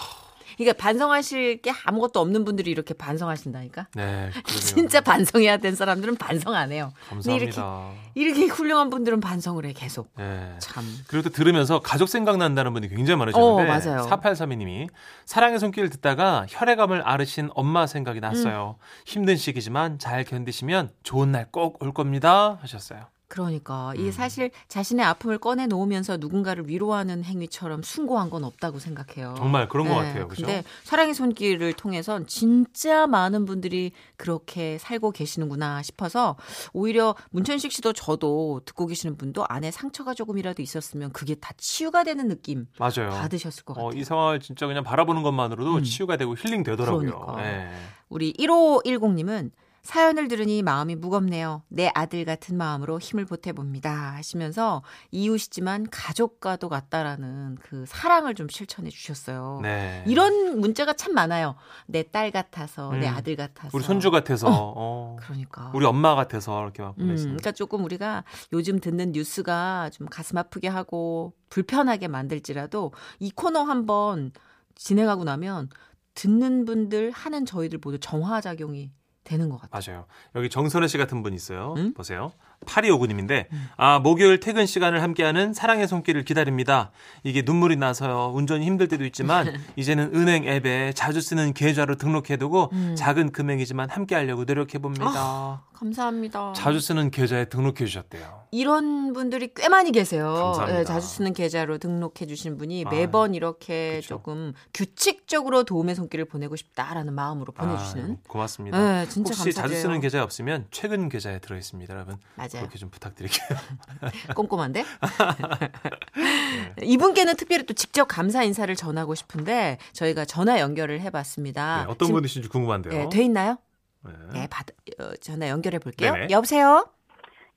그러니까 0.56 0.82
반성하실 0.82 1.62
게 1.62 1.72
아무것도 1.84 2.20
없는 2.20 2.44
분들이 2.44 2.70
이렇게 2.70 2.94
반성하신다니까. 2.94 3.88
네. 3.94 4.30
진짜 4.60 5.00
반성해야 5.00 5.56
된 5.58 5.74
사람들은 5.74 6.16
반성 6.16 6.54
안 6.54 6.72
해요. 6.72 6.92
근데 7.08 7.34
이렇게 7.34 7.52
감사합니다. 7.52 8.02
이렇게 8.14 8.46
훌륭한 8.46 8.90
분들은 8.90 9.20
반성을 9.20 9.64
해 9.64 9.72
계속. 9.72 10.10
네. 10.16 10.54
참. 10.58 10.84
그리고 11.06 11.28
또 11.28 11.34
들으면서 11.34 11.80
가족 11.80 12.08
생각난다는 12.08 12.72
분이 12.72 12.88
굉장히 12.88 13.18
많으셨는데 13.18 13.62
어, 13.62 13.66
맞아요. 13.66 14.08
4832님이 14.08 14.88
사랑의 15.24 15.58
손길을 15.58 15.90
듣다가 15.90 16.46
혈액암을 16.48 17.02
앓으신 17.02 17.50
엄마 17.54 17.86
생각이 17.86 18.20
났어요. 18.20 18.76
음. 18.78 18.84
힘든 19.06 19.36
시기지만 19.36 19.98
잘 19.98 20.24
견디시면 20.24 20.90
좋은 21.02 21.32
날 21.32 21.44
꼭 21.52 21.76
올 21.80 21.92
겁니다 21.92 22.58
하셨어요. 22.62 23.06
그러니까 23.34 23.90
음. 23.90 24.00
이게 24.00 24.12
사실 24.12 24.52
자신의 24.68 25.04
아픔을 25.04 25.38
꺼내 25.38 25.66
놓으면서 25.66 26.18
누군가를 26.18 26.68
위로하는 26.68 27.24
행위처럼 27.24 27.82
숭고한 27.82 28.30
건 28.30 28.44
없다고 28.44 28.78
생각해요. 28.78 29.34
정말 29.36 29.68
그런 29.68 29.88
것 29.88 30.00
네, 30.00 30.06
같아요. 30.06 30.28
그죠? 30.28 30.46
근데 30.46 30.62
사랑의 30.84 31.14
손길을 31.14 31.72
통해선 31.72 32.28
진짜 32.28 33.08
많은 33.08 33.44
분들이 33.44 33.90
그렇게 34.16 34.78
살고 34.78 35.10
계시는구나 35.10 35.82
싶어서 35.82 36.36
오히려 36.72 37.16
문천식 37.30 37.72
씨도 37.72 37.92
저도 37.92 38.60
듣고 38.66 38.86
계시는 38.86 39.16
분도 39.16 39.44
안에 39.48 39.72
상처가 39.72 40.14
조금이라도 40.14 40.62
있었으면 40.62 41.10
그게 41.10 41.34
다 41.34 41.52
치유가 41.56 42.04
되는 42.04 42.28
느낌 42.28 42.68
맞아요. 42.78 43.10
받으셨을 43.10 43.64
것 43.64 43.74
같아요. 43.74 43.88
어, 43.88 43.92
이 43.92 44.04
상황을 44.04 44.38
진짜 44.38 44.68
그냥 44.68 44.84
바라보는 44.84 45.24
것만으로도 45.24 45.78
음. 45.78 45.82
치유가 45.82 46.16
되고 46.16 46.36
힐링 46.36 46.62
되더라고요. 46.62 47.10
그러니까. 47.10 47.42
네. 47.42 47.68
우리 48.08 48.32
1510님은 48.34 49.50
사연을 49.84 50.28
들으니 50.28 50.62
마음이 50.62 50.96
무겁네요. 50.96 51.62
내 51.68 51.90
아들 51.94 52.24
같은 52.24 52.56
마음으로 52.56 52.98
힘을 52.98 53.26
보태봅니다. 53.26 54.14
하시면서 54.14 54.82
이웃이지만 55.10 55.88
가족과도 55.90 56.70
같다라는 56.70 57.58
그 57.60 57.84
사랑을 57.86 58.34
좀 58.34 58.48
실천해 58.48 58.88
주셨어요. 58.88 59.60
네. 59.62 60.02
이런 60.06 60.58
문자가 60.58 60.94
참 60.94 61.12
많아요. 61.12 61.54
내 61.86 62.02
딸 62.04 62.30
같아서, 62.30 62.92
내 62.92 63.08
음. 63.08 63.14
아들 63.14 63.36
같아서. 63.36 63.70
우리 63.76 63.84
손주 63.84 64.10
같아서 64.10 64.46
어. 64.50 65.16
그러니까. 65.20 65.70
우리 65.74 65.84
엄마 65.84 66.14
같아서 66.14 66.62
이렇게 66.62 66.82
막 66.82 66.94
음, 66.98 67.02
보냈습니다. 67.02 67.36
그러니까 67.36 67.52
조금 67.52 67.84
우리가 67.84 68.24
요즘 68.52 68.80
듣는 68.80 69.12
뉴스가 69.12 69.90
좀 69.92 70.06
가슴 70.08 70.38
아프게 70.38 70.68
하고 70.68 71.34
불편하게 71.50 72.08
만들지라도 72.08 72.92
이 73.18 73.30
코너 73.30 73.62
한번 73.64 74.32
진행하고 74.76 75.24
나면 75.24 75.68
듣는 76.14 76.64
분들 76.64 77.10
하는 77.10 77.44
저희들 77.44 77.80
모두 77.82 77.98
정화작용이 77.98 78.90
되는 79.24 79.48
것 79.48 79.60
같아요. 79.60 79.94
맞아요. 79.94 80.06
여기 80.34 80.48
정선혜 80.48 80.86
씨 80.86 80.98
같은 80.98 81.22
분 81.22 81.34
있어요. 81.34 81.74
음? 81.76 81.94
보세요. 81.94 82.32
8259님인데, 82.66 83.46
아, 83.76 83.98
목요일 83.98 84.40
퇴근 84.40 84.66
시간을 84.66 85.02
함께하는 85.02 85.52
사랑의 85.52 85.88
손길을 85.88 86.24
기다립니다. 86.24 86.92
이게 87.22 87.42
눈물이 87.42 87.76
나서요. 87.76 88.32
운전이 88.34 88.64
힘들 88.64 88.88
때도 88.88 89.04
있지만, 89.06 89.52
이제는 89.76 90.14
은행 90.14 90.46
앱에 90.46 90.92
자주 90.94 91.20
쓰는 91.20 91.52
계좌로 91.52 91.96
등록해두고, 91.96 92.70
음. 92.72 92.94
작은 92.96 93.32
금액이지만 93.32 93.90
함께하려고 93.90 94.44
노력해봅니다. 94.44 95.64
감사합니다. 95.74 96.52
자주 96.54 96.80
쓰는 96.80 97.10
계좌에 97.10 97.46
등록해 97.46 97.84
주셨대요. 97.86 98.44
이런 98.50 99.12
분들이 99.12 99.52
꽤 99.54 99.68
많이 99.68 99.90
계세요. 99.92 100.32
감사합니다. 100.32 100.80
예, 100.80 100.84
자주 100.84 101.06
쓰는 101.06 101.32
계좌로 101.32 101.78
등록해 101.78 102.26
주신 102.28 102.56
분이 102.56 102.84
아, 102.86 102.90
매번 102.90 103.34
이렇게 103.34 103.96
그쵸. 103.96 104.08
조금 104.08 104.52
규칙적으로 104.72 105.64
도움의 105.64 105.96
손길을 105.96 106.26
보내고 106.26 106.54
싶다라는 106.56 107.12
마음으로 107.14 107.52
보내주시는. 107.52 108.12
아, 108.12 108.16
고맙습니다. 108.28 108.78
네, 108.78 109.08
진짜 109.08 109.30
혹시 109.30 109.52
자주 109.52 109.56
감사드려요. 109.56 109.82
쓰는 109.82 110.00
계좌 110.00 110.22
없으면 110.22 110.66
최근 110.70 111.08
계좌에 111.08 111.40
들어 111.40 111.56
있습니다, 111.56 111.92
여러분. 111.92 112.16
맞아요. 112.36 112.50
그렇게 112.52 112.78
좀 112.78 112.90
부탁드릴게요. 112.90 113.58
꼼꼼한데? 114.36 114.84
이분께는 116.82 117.36
특별히 117.36 117.66
또 117.66 117.74
직접 117.74 118.06
감사 118.06 118.42
인사를 118.44 118.74
전하고 118.76 119.14
싶은데 119.14 119.78
저희가 119.92 120.24
전화 120.24 120.60
연결을 120.60 121.00
해봤습니다. 121.00 121.78
네, 121.78 121.90
어떤 121.90 122.06
지금, 122.06 122.18
분이신지 122.20 122.48
궁금한데요. 122.48 123.00
예, 123.00 123.08
돼 123.08 123.22
있나요? 123.24 123.58
네. 124.04 124.40
네, 124.40 124.46
받, 124.50 124.66
어, 125.00 125.14
전화 125.20 125.48
연결해 125.48 125.78
볼게요. 125.78 126.12
네네. 126.12 126.26
여보세요? 126.30 126.86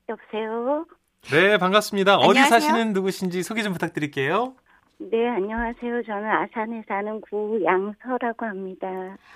여보세요? 0.08 0.86
네, 1.30 1.58
반갑습니다. 1.58 2.16
어디 2.16 2.38
안녕하세요. 2.38 2.60
사시는 2.60 2.92
누구신지 2.92 3.42
소개 3.42 3.62
좀 3.62 3.72
부탁드릴게요. 3.72 4.54
네, 5.00 5.28
안녕하세요. 5.28 6.02
저는 6.06 6.24
아산에 6.28 6.82
사는 6.88 7.20
구양서라고 7.20 8.46
합니다. 8.46 8.88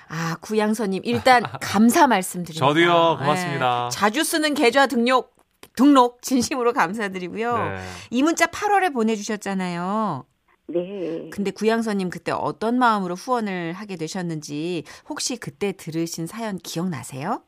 아, 0.08 0.36
구양서님 0.40 1.02
일단 1.04 1.42
감사 1.60 2.06
말씀드립니다. 2.06 2.66
저도요, 2.66 3.18
고맙습니다. 3.18 3.86
예, 3.86 3.90
자주 3.90 4.24
쓰는 4.24 4.54
계좌 4.54 4.86
등록 4.86 5.36
등록 5.76 6.20
진심으로 6.22 6.72
감사드리고요. 6.72 7.56
네. 7.56 7.76
이 8.10 8.22
문자 8.22 8.46
8월에 8.46 8.92
보내주셨잖아요. 8.92 10.24
네. 10.72 11.28
근데 11.30 11.50
구양서님 11.50 12.10
그때 12.10 12.32
어떤 12.32 12.78
마음으로 12.78 13.14
후원을 13.14 13.72
하게 13.72 13.96
되셨는지 13.96 14.84
혹시 15.08 15.36
그때 15.38 15.72
들으신 15.72 16.26
사연 16.26 16.56
기억나세요? 16.56 17.42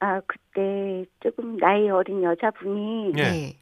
아, 0.00 0.20
그때 0.26 1.04
조금 1.22 1.58
나이 1.58 1.90
어린 1.90 2.22
여자분이 2.22 3.12
예. 3.18 3.22
네. 3.22 3.56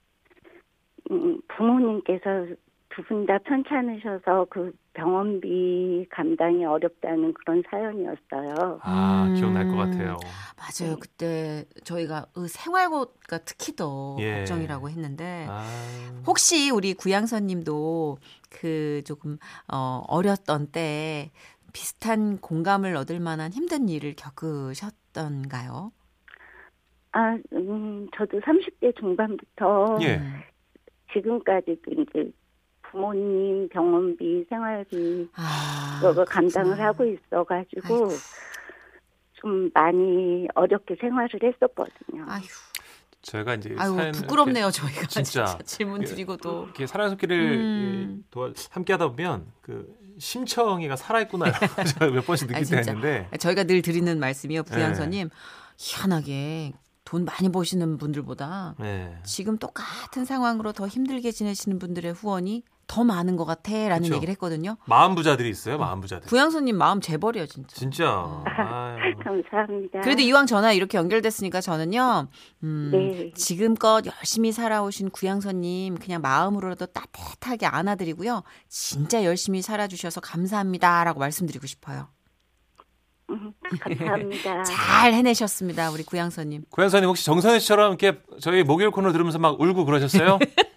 음, 1.11 1.40
부모님께서 1.49 2.47
두 2.90 3.02
분 3.07 3.26
다 3.26 3.38
편찮으셔서 3.38 4.47
그 4.50 4.73
병원비 4.95 6.07
감당이 6.11 6.64
어렵다는 6.64 7.33
그런 7.35 7.62
사연이었어요. 7.71 8.80
아, 8.83 9.26
음. 9.28 9.35
기억날 9.35 9.68
것 9.68 9.76
같아요. 9.76 10.16
맞아요. 10.57 10.97
그때 10.99 11.64
저희가 11.85 12.26
그 12.35 12.49
생활고가 12.49 13.38
특히 13.45 13.76
더 13.76 14.16
예. 14.21 14.38
걱정이라고 14.38 14.88
했는데 14.90 15.47
아, 15.49 15.62
혹시 16.26 16.71
우리 16.71 16.95
구양선 16.95 17.47
님도 17.47 18.18
그 18.50 19.02
조금 19.04 19.38
어, 19.73 20.02
어렸던 20.09 20.73
때 20.73 21.30
비슷한 21.73 22.38
공감을 22.38 22.97
얻을 22.97 23.21
만한 23.21 23.52
힘든 23.52 23.88
일을 23.88 24.14
겪으셨던가요? 24.16 25.92
아, 27.12 27.38
음, 27.52 28.09
저도 28.16 28.40
30대 28.40 28.99
중반부터 28.99 29.99
예. 30.02 30.16
음. 30.16 30.40
지금까지도 31.12 31.90
이제 31.92 32.30
부모님 32.90 33.68
병원비, 33.68 34.47
생활비 34.49 35.28
아, 35.35 35.99
그거 36.00 36.25
감당을 36.25 36.76
그렇구나. 36.76 36.87
하고 36.88 37.04
있어가지고 37.04 37.95
아이고. 37.95 38.09
좀 39.35 39.71
많이 39.73 40.49
어렵게 40.54 40.97
생활을 41.00 41.28
했었거든요. 41.42 42.25
아휴, 42.26 42.42
저희가 43.23 43.54
이제 43.54 43.75
아유 43.78 43.95
사연 43.95 44.12
부끄럽네요 44.12 44.71
저희가 44.71 45.07
진짜. 45.07 45.45
진짜, 45.45 45.59
질문 45.64 46.04
드리고도 46.04 46.64
이렇게 46.64 46.87
사랑의 46.87 47.11
손길을 47.11 47.37
음. 47.40 48.25
도와 48.30 48.52
함께 48.71 48.92
하다 48.95 49.09
보면 49.09 49.47
그 49.61 49.95
심청이가 50.18 50.97
살아있구나 50.97 51.45
몇 52.12 52.26
번씩 52.26 52.49
느낄 52.49 52.62
아, 52.62 52.66
때가 52.66 52.83
진짜. 52.83 52.92
있는데 52.92 53.28
저희가 53.38 53.64
늘 53.64 53.83
드리는 53.83 54.18
말씀이요 54.18 54.62
네. 54.62 54.71
부양서님 54.75 55.30
희한하게 55.78 56.73
돈 57.04 57.25
많이 57.25 57.50
버시는 57.50 57.97
분들보다 57.99 58.75
네. 58.78 59.16
지금 59.25 59.57
똑같은 59.59 60.25
상황으로 60.25 60.73
더 60.73 60.87
힘들게 60.88 61.30
지내시는 61.30 61.78
분들의 61.78 62.12
후원이 62.12 62.64
더 62.88 63.04
많은 63.04 63.37
것 63.37 63.45
같아 63.45 63.71
라는 63.73 64.02
그쵸. 64.04 64.14
얘기를 64.16 64.33
했거든요. 64.33 64.76
마음 64.87 65.14
부자들이 65.14 65.49
있어요 65.50 65.78
마음 65.78 66.00
부자들 66.00 66.26
부양서님 66.26 66.76
마음 66.76 67.00
재벌이요 67.00 67.47
진짜. 67.47 67.76
진짜 67.76 68.07
아유. 68.47 69.14
감사합니다. 69.23 70.00
그래도 70.00 70.23
이왕 70.23 70.47
전화 70.47 70.73
이렇게 70.73 70.97
연결됐으니까 70.99 71.61
저는요, 71.61 72.28
음, 72.64 72.90
네. 72.92 73.33
지금껏 73.35 74.04
열심히 74.07 74.52
살아오신 74.52 75.11
구양서님 75.11 75.99
그냥 75.99 76.23
마음으로라도 76.23 76.87
따뜻하게 76.87 77.66
안아드리고요. 77.66 78.42
진짜 78.68 79.23
열심히 79.23 79.61
살아주셔서 79.62 80.21
감사합니다 80.23 81.04
라고 81.04 81.21
말씀드리고 81.21 81.66
싶어요. 81.66 82.09
음, 83.30 83.52
감사합니다. 83.80 84.62
잘 84.64 85.12
해내셨습니다, 85.12 85.90
우리 85.90 86.02
구양서님. 86.02 86.62
고양사님 86.71 87.09
혹시 87.11 87.26
정선혜 87.26 87.59
씨처럼 87.59 87.90
이렇게 87.99 88.18
저희 88.40 88.62
목요일 88.64 88.90
코너 88.90 89.12
들으면서 89.12 89.38
막 89.38 89.61
울고 89.61 89.85
그러셨어요? 89.85 90.38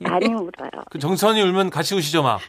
많이 0.00 0.26
울어요. 0.26 0.70
그 0.90 0.98
정선이 0.98 1.40
울면 1.42 1.70
같이 1.70 1.94
우시죠 1.94 2.22
막. 2.22 2.40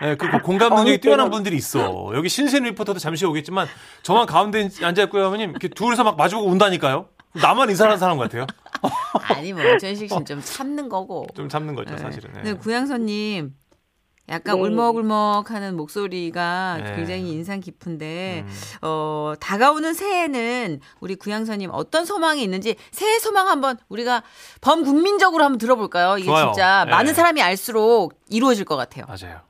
네, 0.00 0.14
그 0.18 0.30
공감 0.42 0.74
능력이 0.74 0.98
뛰어난 0.98 1.30
분들이 1.30 1.56
있어. 1.56 2.12
여기 2.14 2.28
신신 2.28 2.64
리포터도 2.64 2.98
잠시 2.98 3.24
오겠지만 3.26 3.66
저만 4.02 4.26
가운데 4.26 4.68
앉아 4.82 5.04
있고요, 5.04 5.26
어머님. 5.26 5.50
이렇게 5.50 5.68
둘이서 5.68 6.04
막 6.04 6.16
마주보고 6.16 6.48
운다니까요. 6.50 7.08
나만 7.34 7.70
이상한 7.70 7.98
사람 7.98 8.16
같아요. 8.18 8.46
아니 9.28 9.52
뭐 9.52 9.62
전식 9.78 10.08
씨는 10.08 10.24
좀 10.24 10.40
참는 10.42 10.88
거고. 10.88 11.26
좀 11.34 11.48
참는 11.48 11.74
거죠, 11.74 11.94
네. 11.94 11.98
사실은. 11.98 12.30
네. 12.32 12.42
근데 12.42 12.58
구양서님 12.58 13.54
약간 14.28 14.56
네. 14.56 14.62
울먹울먹하는 14.62 15.76
목소리가 15.76 16.78
네. 16.82 16.96
굉장히 16.96 17.30
인상 17.30 17.60
깊은데 17.60 18.44
음. 18.44 18.50
어 18.82 19.34
다가오는 19.40 19.94
새해는 19.94 20.80
우리 21.00 21.14
구양서님 21.14 21.70
어떤 21.72 22.04
소망이 22.04 22.42
있는지 22.42 22.76
새해 22.90 23.18
소망 23.18 23.48
한번 23.48 23.76
우리가 23.88 24.22
범국민적으로 24.62 25.44
한번 25.44 25.58
들어볼까요? 25.58 26.18
이게 26.18 26.26
좋아요. 26.26 26.46
진짜 26.52 26.84
네. 26.84 26.90
많은 26.90 27.14
사람이 27.14 27.40
알수록 27.40 28.14
이루어질 28.28 28.64
것 28.64 28.76
같아요. 28.76 29.04
맞아요. 29.06 29.40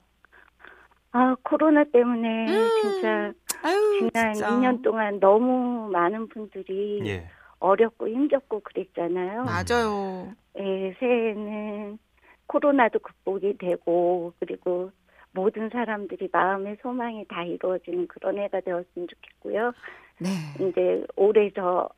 아, 1.12 1.34
코로나 1.42 1.82
때문에 1.90 2.46
진짜 2.82 3.32
아유 3.62 3.98
지난 4.12 4.34
진짜. 4.34 4.50
2년 4.50 4.82
동안 4.82 5.18
너무 5.18 5.88
많은 5.90 6.28
분들이 6.28 7.00
예. 7.06 7.28
어렵고 7.58 8.06
힘겹고 8.08 8.60
그랬잖아요. 8.60 9.44
맞아요. 9.44 10.32
예, 10.58 10.94
새해에는 11.00 11.98
코로나도 12.46 12.98
극복이 13.00 13.58
되고 13.58 14.32
그리고 14.38 14.90
모든 15.32 15.68
사람들이 15.68 16.28
마음의 16.32 16.78
소망이 16.80 17.26
다 17.28 17.44
이루어지는 17.44 18.06
그런 18.08 18.38
해가 18.38 18.60
되었으면 18.60 19.08
좋겠고요. 19.08 19.72
네. 20.18 20.28
이제 20.68 21.04
올해 21.14 21.50
저 21.54 21.88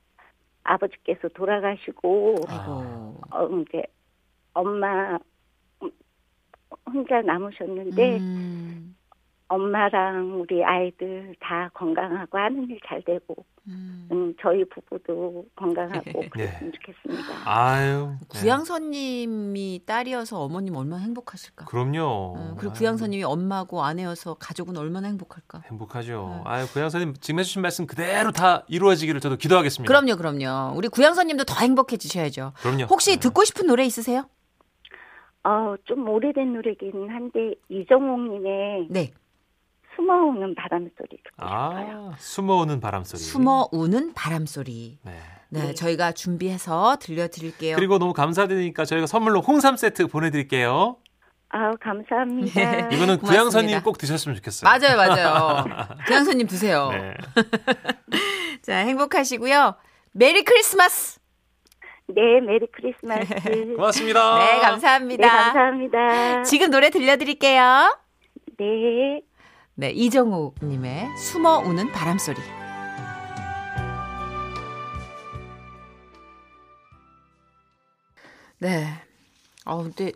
아버지께서 0.64 1.28
돌아가시고. 1.28 2.34
어, 3.30 3.48
이제 3.60 3.82
엄마 4.52 5.16
음, 5.82 5.90
혼자 6.86 7.22
남으셨는데 7.22 8.18
음, 8.18 8.96
엄마랑 9.48 10.40
우리 10.40 10.62
아이들 10.62 11.34
다 11.40 11.70
건강하고 11.74 12.36
하는 12.38 12.68
일 12.68 12.78
잘 12.86 13.02
되고 13.02 13.34
음. 13.66 14.08
음, 14.12 14.34
저희 14.40 14.64
부부도 14.68 15.44
건강하고 15.56 16.02
네. 16.22 16.28
그랬으면 16.30 16.72
좋겠습니다. 16.72 17.50
아유. 17.50 18.12
네. 18.20 18.40
구양서님이 18.40 19.82
딸이어서 19.84 20.40
어머님 20.40 20.76
얼마나 20.76 21.02
행복하실까? 21.02 21.64
그럼요. 21.66 22.00
어, 22.36 22.54
그리고 22.58 22.70
아유, 22.72 22.78
구양서님이 22.78 23.24
엄마고 23.24 23.82
아내여서 23.82 24.34
가족은 24.34 24.76
얼마나 24.76 25.08
행복할까? 25.08 25.62
행복하죠. 25.70 26.42
네. 26.44 26.50
아유, 26.50 26.66
고양사님 26.72 27.14
지금 27.20 27.40
해주신 27.40 27.60
말씀 27.62 27.86
그대로 27.86 28.30
다 28.32 28.64
이루어지기를 28.68 29.20
저도 29.20 29.36
기도하겠습니다. 29.36 29.86
그럼요, 29.92 30.16
그럼요. 30.16 30.74
우리 30.76 30.88
구양서님도 30.88 31.44
더 31.44 31.54
행복해지셔야죠. 31.60 32.52
그럼요. 32.56 32.84
혹시 32.84 33.12
네. 33.14 33.20
듣고 33.20 33.44
싶은 33.44 33.66
노래 33.66 33.84
있으세요? 33.84 34.24
어, 35.44 35.74
좀 35.84 36.08
오래된 36.08 36.52
노래긴 36.54 37.08
한데 37.10 37.54
이정옥님의 37.68 38.86
네. 38.90 39.10
숨어오는 39.98 40.54
바람 40.54 40.88
소리 40.96 41.16
듣고 41.16 41.34
싶어요. 41.34 42.12
아, 42.12 42.16
숨어오는 42.18 42.80
바람 42.80 43.02
소리. 43.04 43.20
숨어 43.20 43.68
우는 43.72 44.14
바람 44.14 44.46
소리. 44.46 44.98
네. 45.02 45.12
네, 45.50 45.74
저희가 45.74 46.12
준비해서 46.12 46.96
들려드릴게요. 47.00 47.74
그리고 47.76 47.98
너무 47.98 48.12
감사드리니까 48.12 48.84
저희가 48.84 49.06
선물로 49.06 49.40
홍삼 49.40 49.76
세트 49.76 50.06
보내드릴게요. 50.06 50.96
아우 51.50 51.74
감사합니다. 51.80 52.88
네. 52.88 52.94
이거는. 52.94 53.18
구양선님 53.18 53.82
꼭 53.82 53.96
드셨으면 53.98 54.36
좋겠어요. 54.36 54.70
맞아요, 54.70 54.96
맞아요. 54.96 55.64
구양서님 56.06 56.46
드세요. 56.46 56.90
네. 56.90 57.14
자, 58.62 58.76
행복하시고요. 58.76 59.74
Merry 60.12 60.44
Christmas. 60.44 61.18
네, 62.08 62.40
Merry 62.40 62.66
Christmas. 62.70 63.34
고맙습니다. 63.76 64.38
네, 64.38 64.52
네, 64.52 64.60
감사합니다. 64.60 65.28
감사합니다. 65.28 66.42
지금 66.42 66.70
노래 66.70 66.90
들려드릴게요. 66.90 67.98
네. 68.58 69.22
네, 69.80 69.92
이정욱님의 69.92 71.16
숨어 71.16 71.58
우는 71.60 71.92
바람소리. 71.92 72.36
네. 78.58 78.88
아 79.64 79.76
근데 79.76 80.10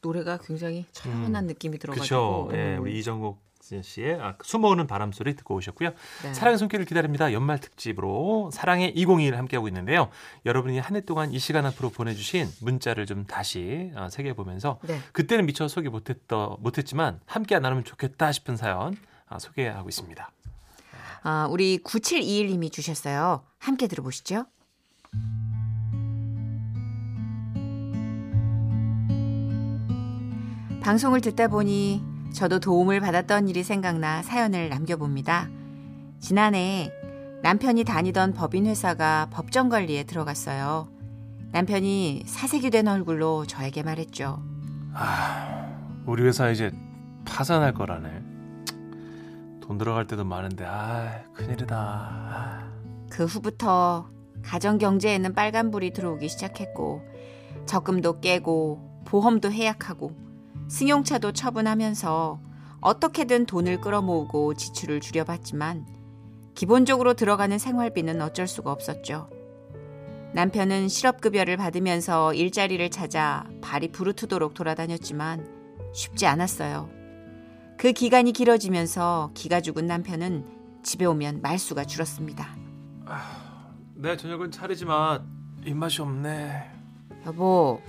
노래가 0.00 0.38
굉장히 0.38 0.86
처연한 0.92 1.44
느낌이 1.44 1.76
들어가지고. 1.78 2.46
그렇죠. 2.46 2.56
예, 2.56 2.76
음. 2.76 2.82
우리 2.82 2.98
이정 2.98 3.20
국 3.68 3.82
씨의 3.82 4.20
아, 4.20 4.34
숨어오는 4.42 4.86
바람 4.86 5.12
소리 5.12 5.34
듣고 5.34 5.54
오셨고요. 5.56 5.90
네. 6.22 6.34
사랑의 6.34 6.58
손길을 6.58 6.84
기다립니다. 6.84 7.32
연말 7.32 7.58
특집으로 7.58 8.50
사랑의 8.52 8.90
2021 8.90 9.36
함께하고 9.36 9.68
있는데요. 9.68 10.10
여러분이 10.44 10.78
한 10.78 10.94
해 10.94 11.00
동안 11.00 11.32
이 11.32 11.38
시간 11.40 11.66
앞으로 11.66 11.90
보내주신 11.90 12.48
문자를 12.60 13.04
좀 13.06 13.26
다시 13.26 13.90
어, 13.96 14.08
새겨보면서 14.10 14.78
네. 14.82 15.00
그때는 15.12 15.46
미처 15.46 15.66
소개 15.66 15.88
못했더, 15.88 16.56
못했지만 16.60 17.20
함께 17.26 17.58
나누면 17.58 17.84
좋겠다 17.84 18.30
싶은 18.32 18.56
사연 18.56 18.96
아, 19.28 19.38
소개하고 19.38 19.88
있습니다. 19.88 20.30
아, 21.24 21.48
우리 21.50 21.78
9721님이 21.78 22.70
주셨어요. 22.70 23.42
함께 23.58 23.88
들어보시죠. 23.88 24.44
방송을 30.82 31.22
듣다 31.22 31.48
보니 31.48 32.13
저도 32.34 32.58
도움을 32.58 32.98
받았던 32.98 33.48
일이 33.48 33.62
생각나 33.62 34.20
사연을 34.22 34.68
남겨봅니다. 34.68 35.48
지난해 36.18 36.90
남편이 37.44 37.84
다니던 37.84 38.34
법인 38.34 38.66
회사가 38.66 39.28
법정 39.30 39.68
관리에 39.68 40.02
들어갔어요. 40.02 40.88
남편이 41.52 42.24
사색이 42.26 42.70
된 42.70 42.88
얼굴로 42.88 43.46
저에게 43.46 43.84
말했죠. 43.84 44.42
우리 46.06 46.24
회사 46.24 46.50
이제 46.50 46.72
파산할 47.24 47.72
거라네. 47.72 48.10
돈 49.60 49.78
들어갈 49.78 50.08
때도 50.08 50.24
많은데 50.24 50.64
아 50.66 51.22
큰일이다. 51.34 51.76
아. 51.76 52.72
그 53.10 53.26
후부터 53.26 54.10
가정 54.42 54.78
경제에는 54.78 55.34
빨간불이 55.34 55.92
들어오기 55.92 56.28
시작했고 56.28 57.00
적금도 57.66 58.20
깨고 58.20 59.04
보험도 59.04 59.52
해약하고 59.52 60.23
승용차도 60.68 61.32
처분하면서 61.32 62.40
어떻게든 62.80 63.46
돈을 63.46 63.80
끌어모으고 63.80 64.54
지출을 64.54 65.00
줄여봤지만 65.00 65.86
기본적으로 66.54 67.14
들어가는 67.14 67.58
생활비는 67.58 68.20
어쩔 68.20 68.46
수가 68.46 68.70
없었죠. 68.70 69.28
남편은 70.34 70.88
실업급여를 70.88 71.56
받으면서 71.56 72.34
일자리를 72.34 72.90
찾아 72.90 73.46
발이 73.62 73.92
부르트도록 73.92 74.54
돌아다녔지만 74.54 75.46
쉽지 75.94 76.26
않았어요. 76.26 76.90
그 77.76 77.92
기간이 77.92 78.32
길어지면서 78.32 79.30
기가 79.34 79.60
죽은 79.60 79.86
남편은 79.86 80.82
집에 80.82 81.04
오면 81.04 81.40
말수가 81.40 81.84
줄었습니다. 81.84 82.56
내 83.94 84.16
저녁은 84.16 84.50
차리지만 84.50 85.24
입맛이 85.64 86.02
없네. 86.02 86.70
여보, 87.26 87.80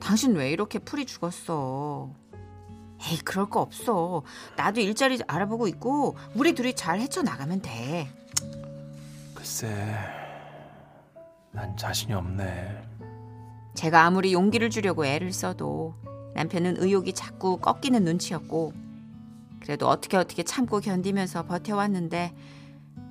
당신 0.00 0.34
왜 0.34 0.50
이렇게 0.50 0.78
풀이 0.78 1.04
죽었어? 1.04 2.10
에이, 3.00 3.18
그럴 3.24 3.48
거 3.48 3.60
없어. 3.60 4.22
나도 4.56 4.80
일자리 4.80 5.18
알아보고 5.26 5.68
있고, 5.68 6.16
우리 6.34 6.54
둘이 6.54 6.74
잘 6.74 7.00
헤쳐나가면 7.00 7.62
돼. 7.62 8.08
글쎄, 9.34 9.68
난 11.52 11.76
자신이 11.76 12.12
없네. 12.12 12.82
제가 13.74 14.04
아무리 14.04 14.32
용기를 14.32 14.70
주려고 14.70 15.06
애를 15.06 15.32
써도 15.32 15.94
남편은 16.34 16.82
의욕이 16.82 17.12
자꾸 17.12 17.58
꺾이는 17.58 18.02
눈치였고, 18.04 18.72
그래도 19.60 19.88
어떻게 19.88 20.16
어떻게 20.16 20.42
참고 20.42 20.80
견디면서 20.80 21.46
버텨왔는데, 21.46 22.34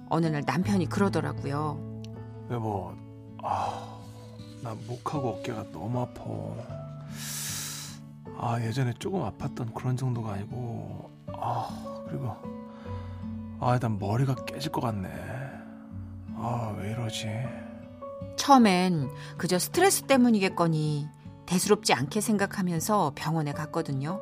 어느 0.10 0.26
날 0.26 0.44
남편이 0.46 0.88
그러더라고요. 0.88 2.02
여보, 2.52 2.94
아, 3.42 3.97
나 4.68 4.76
목하고 4.86 5.30
어깨가 5.30 5.72
너무 5.72 6.02
아파. 6.02 6.26
아, 8.38 8.62
예전에 8.62 8.94
조금 9.00 9.22
아팠던 9.22 9.74
그런 9.74 9.96
정도가 9.96 10.34
아니고, 10.34 11.10
아, 11.28 12.04
그리고, 12.06 12.36
아, 13.62 13.80
난 13.80 13.98
머리가 13.98 14.36
깨질 14.44 14.74
것 14.74 14.82
같네. 14.82 15.08
아, 16.36 16.76
왜 16.78 16.92
이러지? 16.92 17.28
처음엔 18.36 19.10
그저 19.38 19.58
스트레스 19.58 20.02
때문이겠거니 20.04 21.08
대수롭지 21.46 21.94
않게 21.94 22.20
생각하면서 22.20 23.14
병원에 23.16 23.54
갔거든요. 23.54 24.20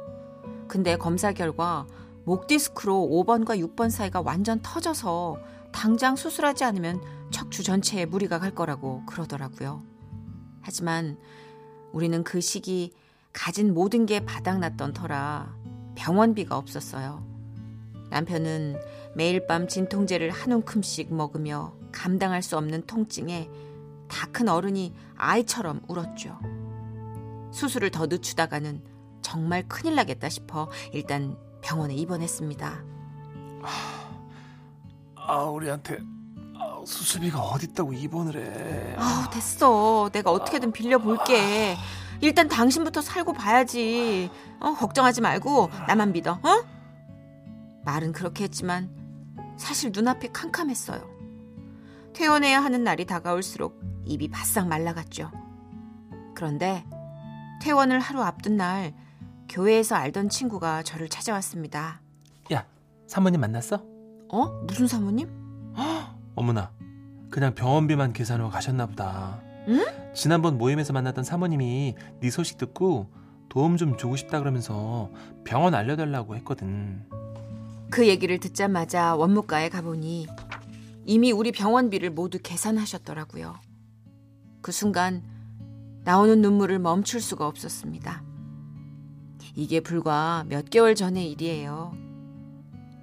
근데 0.68 0.96
검사 0.96 1.32
결과 1.32 1.88
목 2.24 2.46
디스크로 2.46 3.10
5번과 3.12 3.60
6번 3.76 3.90
사이가 3.90 4.22
완전 4.22 4.62
터져서 4.62 5.40
당장 5.72 6.16
수술하지 6.16 6.66
않으면 6.66 7.02
척추 7.32 7.64
전체에 7.64 8.06
무리가 8.06 8.38
갈 8.38 8.52
거라고 8.52 9.04
그러더라고요. 9.08 9.95
하지만 10.66 11.18
우리는 11.94 12.24
그 12.24 12.42
시기 12.42 12.92
가진 13.32 13.74
모든 13.74 14.08
게 14.08 14.26
바닥났던 14.26 14.94
터라 14.94 15.56
병원비가 15.94 16.58
없었어요. 16.58 17.24
남편은 18.10 18.78
매일 19.16 19.46
밤 19.46 19.68
진통제를 19.68 20.32
한 20.32 20.52
움큼씩 20.52 21.14
먹으며 21.14 21.76
감당할 21.92 22.42
수 22.42 22.58
없는 22.58 22.88
통증에 22.88 23.48
다 24.08 24.28
큰 24.32 24.50
어른이 24.50 24.94
아이처럼 25.16 25.82
울었죠. 25.88 26.38
수술을 27.52 27.92
더 27.92 28.08
늦추다가는 28.08 28.82
정말 29.22 29.68
큰일 29.68 29.96
나겠다 29.96 30.30
싶어 30.30 30.70
일단 30.94 31.38
병원에 31.62 31.94
입원했습니다. 31.96 32.84
아, 35.16 35.44
우리한테 35.44 36.00
아, 36.86 36.88
수술비가 36.88 37.40
어딨다고 37.42 37.94
입원을 37.94 38.38
해. 38.38 38.96
아우 38.98 39.30
됐어. 39.32 40.10
내가 40.14 40.32
어떻게든 40.32 40.72
빌려 40.72 41.00
볼게. 41.00 41.76
일단 42.22 42.48
당신부터 42.48 43.02
살고 43.02 43.34
봐야지. 43.34 44.30
어, 44.60 44.74
걱정하지 44.74 45.22
말고 45.22 45.70
나만 45.88 46.12
믿어. 46.14 46.34
어? 46.34 46.64
말은 47.84 48.14
그렇게 48.14 48.44
했지만 48.46 48.90
사실 49.58 49.92
눈앞이 49.94 50.30
캄캄했어요. 50.32 51.04
퇴원해야 52.14 52.64
하는 52.64 52.84
날이 52.84 53.06
다가올수록 53.06 53.82
입이 54.06 54.30
바싹 54.30 54.68
말라갔죠. 54.68 55.32
그런데 56.36 56.86
퇴원을 57.62 58.00
하루 58.00 58.22
앞둔 58.22 58.58
날 58.58 58.94
교회에서 59.50 59.96
알던 59.96 60.30
친구가 60.30 60.84
저를 60.84 61.10
찾아왔습니다. 61.10 62.02
야, 62.54 62.66
사모님 63.08 63.42
만났어? 63.42 63.82
어? 64.30 64.46
무슨 64.68 64.88
사모님? 64.88 65.30
어머나, 66.36 66.72
그냥 67.36 67.54
병원비만 67.54 68.14
계산하고 68.14 68.50
가셨나 68.50 68.86
보다. 68.86 69.42
응? 69.68 69.84
지난번 70.14 70.58
모임에서 70.58 70.94
만났던 70.94 71.26
사모님이 71.26 71.96
네 72.22 72.30
소식 72.30 72.58
듣고 72.58 73.12
도움 73.50 73.76
좀 73.76 73.98
주고 73.98 74.16
싶다 74.16 74.40
그러면서 74.40 75.12
병원 75.44 75.76
알려달라고 75.76 76.38
했거든. 76.38 77.04
그 77.90 78.08
얘기를 78.08 78.40
듣자마자 78.40 79.18
원무과에 79.18 79.68
가보니 79.68 80.28
이미 81.04 81.34
우리 81.34 81.52
병원비를 81.52 82.12
모두 82.12 82.40
계산하셨더라고요. 82.42 83.56
그 84.62 84.72
순간 84.72 85.22
나오는 86.06 86.42
눈물을 86.42 86.80
멈출 86.80 87.20
수가 87.20 87.48
없었습니다. 87.48 88.24
이게 89.56 89.82
불과 89.82 90.46
몇 90.48 90.70
개월 90.70 90.96
전의 90.96 91.30
일이에요. 91.32 91.98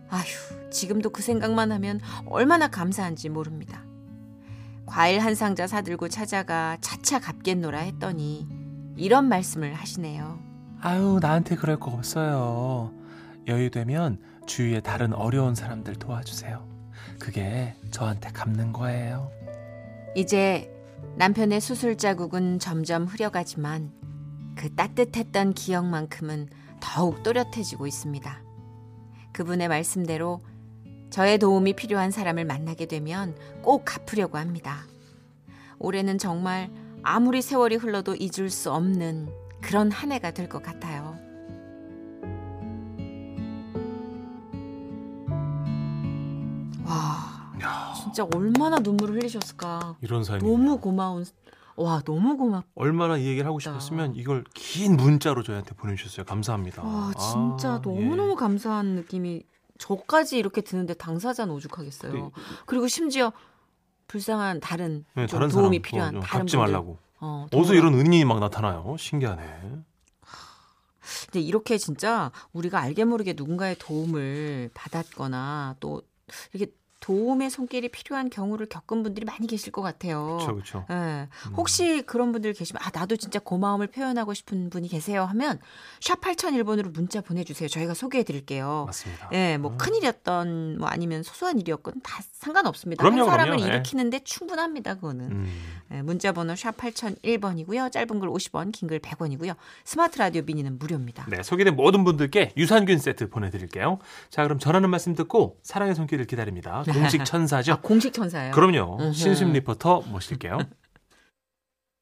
아휴, 0.09 0.71
지금도 0.71 1.11
그 1.11 1.21
생각만 1.21 1.71
하면 1.71 2.01
얼마나 2.25 2.69
감사한지 2.69 3.29
모릅니다. 3.29 3.92
과일 4.93 5.21
한 5.21 5.35
상자 5.35 5.67
사들고 5.67 6.11
찾아가 6.11 6.77
차차 6.83 7.19
갚겠노라 7.19 7.79
했더니 7.79 8.47
이런 8.99 9.27
말씀을 9.27 9.73
하시네요. 9.73 10.39
아유, 10.83 11.19
나한테 11.19 11.57
그럴 11.57 11.81
거 11.81 11.91
없어요. 11.93 12.93
여유되면 13.47 14.19
주위에 14.45 14.81
다른 14.81 15.15
어려운 15.15 15.55
사람들 15.55 15.95
도와주세요. 15.95 16.69
그게 17.19 17.75
저한테 17.91 18.33
갚는 18.33 18.75
거예요. 18.75 19.31
이제 20.15 20.71
남편의 21.17 21.63
수술 21.63 21.97
자국은 21.97 22.59
점점 22.59 23.07
흐려가지만 23.07 23.93
그 24.57 24.75
따뜻했던 24.75 25.55
기억만큼은 25.55 26.51
더욱 26.81 27.23
또렷해지고 27.23 27.87
있습니다. 27.87 28.43
그분의 29.33 29.69
말씀대로 29.69 30.43
저의 31.13 31.39
도움이 31.39 31.75
필요한 31.75 32.11
사람을 32.11 32.47
만나게 32.47 32.87
되면 32.87 33.37
꼭 33.63 33.85
갚으려고 33.85 34.39
합니다. 34.39 34.87
올해는 35.79 36.17
정말 36.17 36.71
아무리 37.03 37.43
세월이 37.43 37.77
흘러도 37.77 38.15
잊을 38.19 38.49
수 38.49 38.73
없는 38.73 39.29
그런 39.61 39.91
한 39.91 40.11
해가 40.11 40.31
될 40.31 40.49
것 40.49 40.63
같아요. 40.63 41.19
와, 46.85 47.93
진짜 47.95 48.27
얼마나 48.35 48.79
눈물을 48.79 49.17
흘리셨을까. 49.17 49.97
이런 50.01 50.25
삶이 50.25 50.43
너무 50.43 50.79
고마운 50.79 51.25
와 51.77 52.03
너무 52.05 52.37
고맙 52.37 52.65
얼마나 52.75 53.17
이 53.17 53.25
얘기를 53.27 53.47
하고 53.47 53.59
싶었으면 53.59 54.15
이걸 54.15 54.45
긴 54.55 54.97
문자로 54.97 55.43
저희한테 55.43 55.75
보내주셨어요. 55.75 56.27
감사합니다. 56.27 56.83
와 56.83 57.13
진짜 57.15 57.75
아, 57.75 57.81
너무 57.81 58.15
너무 58.17 58.33
예. 58.33 58.35
감사한 58.37 58.87
느낌이 58.95 59.43
저까지 59.83 60.39
이렇게 60.39 60.61
드는데 60.61 60.95
당사자는 60.95 61.53
오죽하겠어요. 61.55 62.13
네. 62.13 62.31
그리고 62.67 62.87
심지어 62.87 63.33
불쌍한 64.07 64.61
다른 64.61 65.05
네, 65.15 65.27
좀 65.27 65.39
다른 65.41 65.49
도움이 65.51 65.79
사람 65.79 65.83
필요한 65.83 66.17
어, 66.17 66.21
다른 66.21 66.41
갚지 66.45 66.57
분들. 66.57 66.59
말라고. 66.73 66.99
어, 67.19 67.47
어디서 67.53 67.75
이런 67.75 67.95
은인이 67.95 68.25
막 68.25 68.39
나타나요? 68.39 68.97
신기하네. 68.97 69.43
근데 71.27 71.41
이렇게 71.41 71.79
진짜 71.79 72.31
우리가 72.53 72.79
알게 72.81 73.05
모르게 73.05 73.33
누군가의 73.37 73.77
도움을 73.81 74.71
받았거나 74.73 75.77
또 75.81 76.03
이렇게 76.53 76.73
도움의 77.03 77.51
손길이 77.51 77.89
필요한 77.89 78.31
경우를 78.31 78.67
겪은 78.67 79.03
분들이 79.03 79.27
많이 79.27 79.47
계실 79.47 79.73
것 79.73 79.83
같아요. 79.83 80.39
그렇죠, 80.39 80.55
그렇죠. 80.55 80.87
예. 80.91 81.29
혹시 81.57 82.03
그런 82.07 82.33
분들 82.33 82.53
계시면 82.55 82.81
아 82.83 82.91
나도 82.95 83.17
진짜 83.17 83.39
고마움을 83.41 83.89
표현하고 83.89 84.33
싶은 84.35 84.71
분이 84.71 84.89
계세요 84.89 85.25
하면 85.25 85.59
샵 86.01 86.21
8001번으로 86.21 86.93
문자 86.93 87.21
보내주세요. 87.21 87.69
저희가 87.69 87.95
소개해 87.95 88.23
드릴게요. 88.25 88.85
맞습니다. 88.87 89.29
예, 89.33 89.59
뭐 89.59 89.73
음. 89.73 89.79
큰일이었던 89.79 90.79
뭐 90.79 90.89
아니면 90.89 91.23
소소한 91.25 91.59
일이었건 91.59 91.95
다 92.05 92.23
상관없습니다. 92.33 93.03
그럼요, 93.03 93.23
한 93.23 93.31
사람을 93.31 93.57
그럼요. 93.57 93.69
예. 93.71 93.75
일으키는데 93.75 94.21
충분합니다. 94.21 94.95
그거는. 94.95 95.31
음. 95.33 95.53
예, 95.93 96.03
문자 96.03 96.33
번호 96.33 96.55
샵 96.57 96.77
8001번이고요. 96.77 97.91
짧은 97.93 98.21
글 98.21 98.29
50원, 98.29 98.71
긴 98.73 98.89
글 98.89 98.99
100원이고요. 99.01 99.55
스마트 99.85 100.19
라디오 100.19 100.43
미니는 100.43 100.79
무료입니다. 100.79 101.27
네, 101.29 101.43
소개된 101.43 101.77
모든 101.77 102.05
분들께 102.05 102.53
유산균 102.57 102.99
세트 102.99 103.29
보내드릴게요. 103.31 103.99
자, 104.31 104.43
그럼 104.43 104.59
전하는 104.59 104.91
말씀 104.91 105.15
듣고 105.15 105.59
사랑의 105.63 105.95
손길을 105.95 106.27
기다립니다. 106.27 106.83
공식 106.93 107.25
천사죠. 107.27 107.73
아, 107.73 107.81
공식 107.81 108.13
천사예요. 108.13 108.53
그럼요. 108.53 109.13
신심 109.13 109.53
리포터 109.53 110.03
모실게요. 110.07 110.59